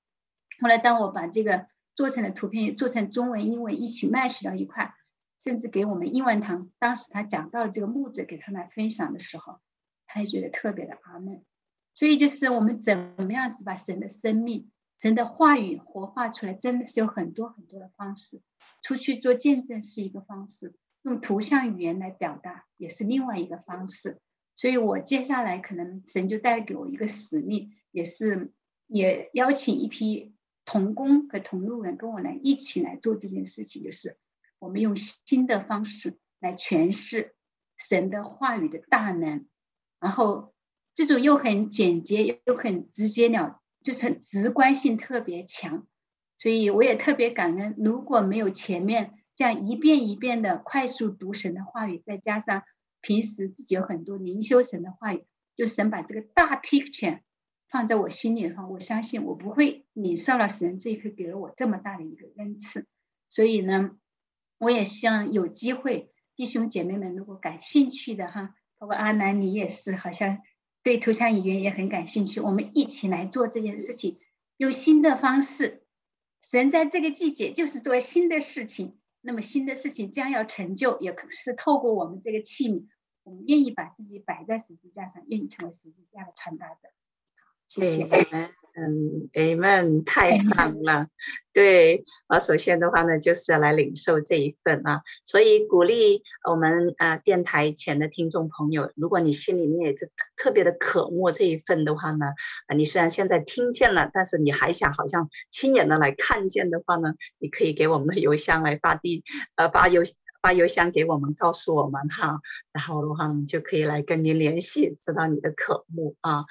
[0.61, 4.93] 后来当我把这个做成的图片做成中文、英文一起 match 到一块。
[5.39, 9.59] 甚至给我们英文堂，当时他讲到了这个木子给他们分享的时候，
[10.07, 11.43] 他也觉得特别的阿门。
[11.93, 18.41] 所以就是我们怎么样子把神的生命、神的话语活化出来，真的是有很多很多的方式。
[18.81, 24.21] 出去做见证是一个方式，用图像语言来表达也是另外一个方式。
[24.55, 28.53] 所以我接下来可能神就带给我一个使命，也是
[28.87, 30.33] 也邀请一批
[30.65, 34.17] 同工和同路人跟我来一起来做这件事情，就是。
[34.59, 37.35] 我们用新的方式来诠释
[37.77, 39.45] 神的话语的大能，
[39.99, 40.53] 然后
[40.95, 45.85] 这种又很简洁又很直接了，就是很直观性特别强。
[46.37, 52.63] 所以我也特别感恩，如果没有前面这样一遍一遍的快速读神的话语，再加上
[53.01, 55.25] 平时自己有很多灵修神的话语，
[55.57, 57.19] 就神把这个大 picture
[57.73, 62.87] 放在我心里的话，我相信我不会领受了神这一刻给了我这么大的一个恩赐。
[63.27, 63.97] 所以呢。
[64.59, 70.39] 我也希望有机会，弟兄姐妹们如果感兴趣的哈，包括阿南你也是，好像
[70.83, 74.19] 对图像语言也很感兴趣，我们一起来做这件事情，
[74.55, 75.83] 用新的方式。
[76.41, 82.85] 神在这个季节就是做新的事情，那么新的事情将要成就，也是透过我们这个器皿，
[83.23, 86.89] 我们愿意把自己摆在十字架上，愿意成为十字架的传达者。
[87.73, 88.07] 谢谢。
[88.75, 91.07] 嗯，Amen， 太棒了。
[91.53, 95.01] 对，我首先的话呢，就是要来领受这一份啊。
[95.25, 102.25] 所以鼓励我们啊，电台前的听众朋友，如果你心里面也是特别的渴慕这一份的话呢，
[102.67, 109.23] 啊，你虽然现在听见了，但是你还想好像亲眼的来看见的话呢，你可以给我们的邮箱来发递，
[109.55, 110.01] 呃，发邮。
[110.43, 112.37] 发邮箱给我们，告诉我们哈，
[112.73, 116.43] 然后的话，我们就可以来跟您联系，知道你的渴慕啊。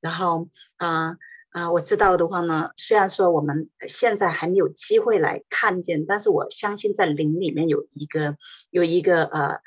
[0.00, 0.46] 然后
[0.76, 1.16] 啊
[1.50, 8.36] 啊，我知道的话呢，虽然说我们现在还没有机会来看见，但是我相信在灵里面有一个
[8.70, 9.58] 有一个呃，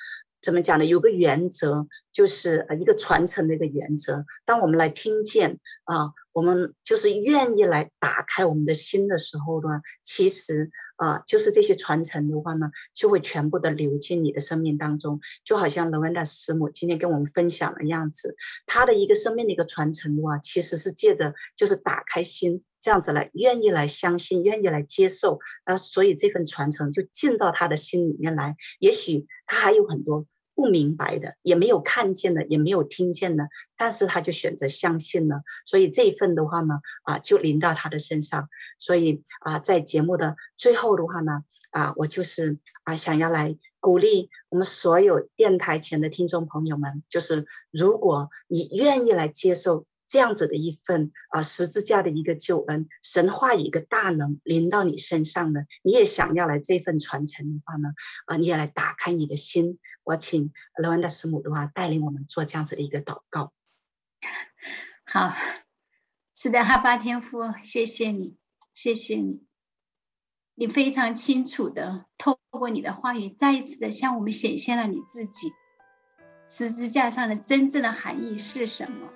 [0.42, 0.86] 怎么讲呢？
[0.86, 4.24] 有个原则，就是呃一个传承的一个原则。
[4.46, 10.72] 当我们来听见啊，我们就是愿意来打开我们的心的时候呢，其实。
[11.04, 30.26] 啊、就是这些传承的话呢，就会全部的流进你的生命当中，就好像罗文达师母今天跟我们分享的样子，他的一个生命的一个传承的话，其实是借着就是打开心，这样子来愿意来相信，愿意来接受，啊，所以这份传承就进到他的心里面来，也许他还有很多。
[30.56, 38.50] 不明白的，也没有看见的，也没有听见的，但是他就选择相信了，所以这一份的话呢，啊，就临到他的身上。
[38.80, 49.86] 所以啊，在节目的最后的话呢，啊，我就是啊，想要来鼓励我们所有电台前的听众朋友们，就是如果你愿意来接受。
[50.14, 57.90] 这样子的一份啊，十字架的一个救恩，神话一个大能临到你身上呢，你也想要来这份传承的话呢，
[58.28, 59.80] 啊，你也来打开你的心。
[60.04, 63.54] 我请罗安达师母的话带领我们做这样子的一个祷告。
[65.04, 65.34] 好，
[66.36, 68.38] 是的，哈巴天父，谢谢你，
[68.76, 69.42] 谢谢你，
[70.54, 75.52] 你非常清楚的透过你的话语，再一次的向我们显现了你自己。
[76.48, 79.10] 十字架上的真正的含义是什么？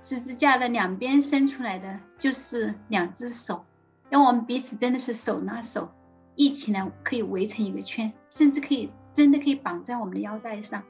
[0.00, 3.64] 十字架的两边伸出来的就是两只手，
[4.08, 5.88] 让我们彼此真的是手拉手，
[6.34, 10.82] 一起呢可以围成一个圈，甚至可以真的可以绑在我们的腰带上。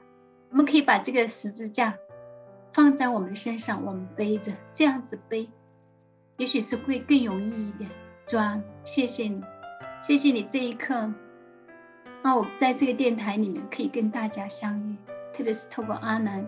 [0.50, 1.94] 我们可以把这个十字架
[2.72, 5.48] 放在我们身上，我们背着，这样子背，
[6.36, 7.90] 也许是会更容易一点。
[8.26, 9.42] 主啊，谢谢你，
[10.02, 11.12] 谢谢你这一刻，
[12.22, 14.96] 让我在这个电台里面可以跟大家相遇，
[15.34, 16.46] 特别是透过阿南。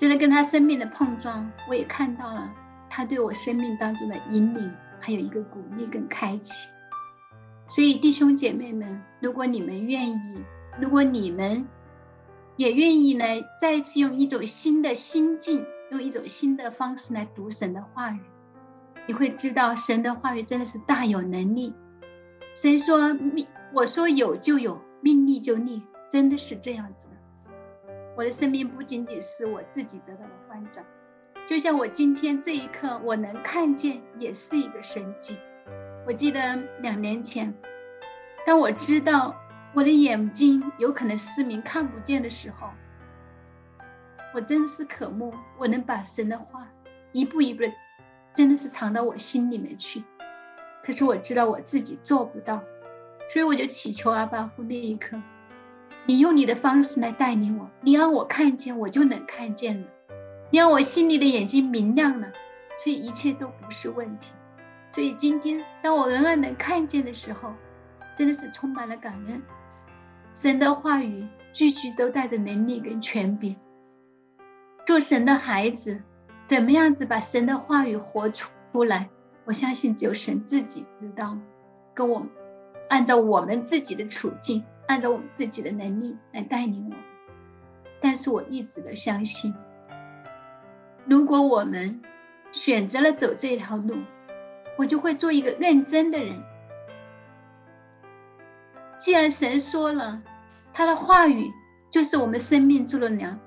[0.00, 2.50] 真的跟他生命的碰撞，我也看到了
[2.88, 6.54] 他对我生命当中的引领，还有一个鼓励跟开启。
[7.68, 10.42] 所以弟兄姐妹们，如果你们愿意，
[10.80, 11.68] 如果你们
[12.56, 18.20] 也愿意来再次用一种新的心境，用一种新的方式来读神的话语，
[19.06, 21.74] 你会知道神的话语真的是大有能力。
[22.54, 27.06] 神说命，我说有就有，命立就立，真的是这样子。
[28.20, 30.84] 我的生命不仅仅是我自己得到了翻转，
[31.48, 35.38] 就像我今天这一刻我能看见，也是一个神迹。
[36.06, 37.50] 我记得两年前，
[38.44, 39.34] 当我知道
[39.72, 42.68] 我的眼睛有可能失明看不见的时候，
[44.34, 46.68] 我真是渴慕我能把神的话
[47.12, 47.72] 一步一步的，
[48.34, 50.04] 真的是藏到我心里面去。
[50.84, 52.62] 可是我知道我自己做不到，
[53.32, 55.18] 所以我就祈求阿爸父那一刻。
[56.06, 59.86] 你用你的方式来带领我，你让我看见，我就能看见了；
[60.50, 62.28] 你让我心里的眼睛明亮了，
[62.82, 64.30] 所以一切都不是问题。
[64.90, 67.52] 所以今天，当我仍然能看见的时候，
[68.16, 69.40] 真的是充满了感恩。
[70.34, 73.54] 神的话语句句都带着能力跟权柄。
[74.86, 76.00] 做神的孩子，
[76.46, 78.48] 怎么样子把神的话语活出
[78.84, 79.08] 来？
[79.44, 81.36] 我相信只有神自己知道。
[81.94, 82.26] 跟我
[82.88, 84.64] 按照我们自己的处境。
[84.90, 86.96] 按照我们自己的能力来带领我，
[88.00, 89.54] 但是我一直都相信，
[91.06, 92.02] 如果我们
[92.50, 93.98] 选择了走这条路，
[94.76, 96.42] 我就会做一个认真的人。
[98.98, 100.20] 既然神说了，
[100.72, 101.48] 他的话语
[101.88, 103.38] 就是我们生命中的粮，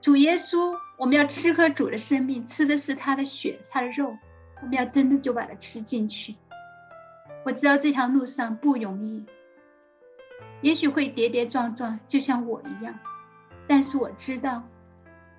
[0.00, 4.16] 主耶稣，我们要吃喝主的生命，吃的是他的血，他的肉，
[4.62, 6.36] 我们要真的就把它吃进去。
[7.44, 9.26] 我知道这条路上不容易。
[10.64, 12.98] 也许会跌跌撞撞，就像我一样，
[13.68, 14.62] 但是我知道，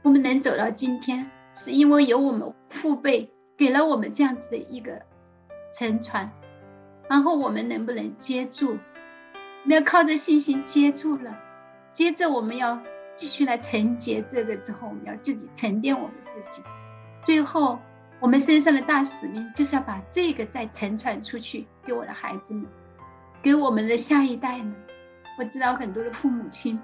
[0.03, 5.01] 我们能走到今天，是因为有我们父辈给了我们这样子的一个
[5.73, 6.31] 承传，
[7.09, 8.77] 然后我们能不能接住？
[9.63, 11.35] 我们要靠着信心接住了，
[11.91, 12.79] 接着我们要
[13.15, 16.61] 继续来承接这个之后，我们要自己沉淀我们自己，
[17.23, 17.79] 最后
[18.19, 22.67] 我们身上的大使命就是要把这个再沉传出去，给我的孩子们，
[23.41, 24.75] 给我们的下一代们。
[25.37, 26.79] 我知道很多的父母亲，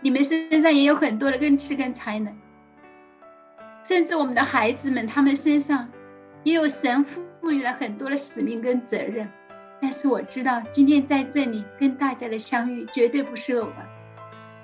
[0.00, 2.34] 你们身上也有很多的恩赐跟才能，
[3.84, 5.88] 甚至我们的孩子们，他们身上
[6.42, 9.28] 也有神赋予了很多的使命跟责任。
[9.82, 13.86] 但是我知道，今天在这里跟大家的相遇绝对不是偶然，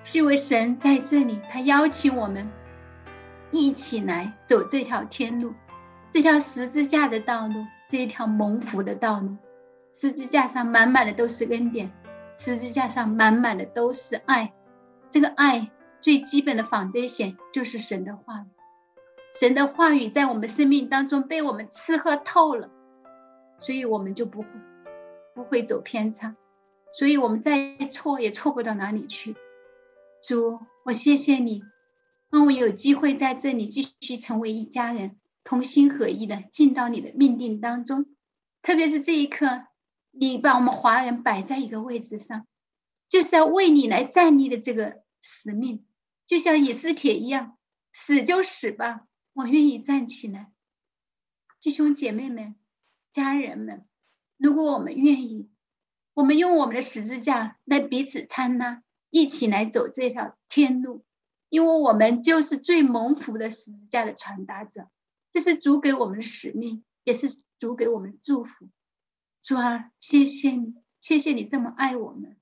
[0.05, 2.49] 是因为神在这里，他邀请我们
[3.51, 5.53] 一起来走这条天路，
[6.11, 9.37] 这条十字架的道路，这一条蒙福的道路。
[9.95, 11.91] 十字架上满满的都是恩典。
[12.37, 14.53] 十字架上满满的都是爱，
[15.11, 15.70] 这个爱
[16.01, 18.47] 最基本的 foundation 就是神的话语。
[19.39, 22.70] 神的话语在我们生命当中被我们吃喝透了，
[23.59, 24.49] 所以我们就不会
[25.34, 26.37] 不会走偏差，
[26.93, 29.34] 所以我们再错也错不到哪里去。
[30.22, 31.62] 主，我谢谢你，
[32.30, 38.07] 让我有机会在这里继续成为一家人，同心合一的进到你的命定当中，
[38.62, 39.64] 特别是这一刻。
[40.19, 42.47] 你把我们华人摆在一个位置上，
[43.09, 45.87] 就是要为你来站立的这个使命，
[46.27, 47.59] 就像以斯帖一样，
[47.93, 50.51] 死就死吧，我愿意站起来。
[51.61, 52.55] 弟兄姐妹们、
[53.12, 53.87] 家人们，
[54.37, 55.51] 如果我们愿意，
[56.14, 61.05] 我们用我们的十字架来彼此参纳，一起来走这条天路，
[61.49, 64.89] 因为我们就是最蒙福的十字架的传达者，
[65.31, 68.69] 这是主给我们的使命，也是主给我们祝福。
[69.47, 72.36] 主啊，谢谢你，谢谢你这么爱我们，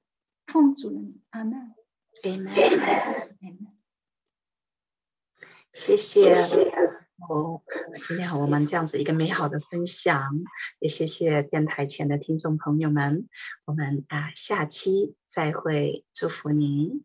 [0.46, 1.74] 奉主的名，阿门。
[2.22, 2.46] 阿门。
[2.46, 3.76] 阿门。
[5.70, 6.32] 谢谢。
[7.28, 7.60] 哦，
[8.08, 10.32] 今天和我们这样子一个美好的分享，
[10.78, 13.28] 也谢谢电台前的听众朋友们，
[13.66, 17.04] 我们啊下期再会，祝福您。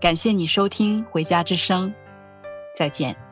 [0.00, 1.88] 感谢你收听《回家之声》，
[2.72, 3.27] 再见。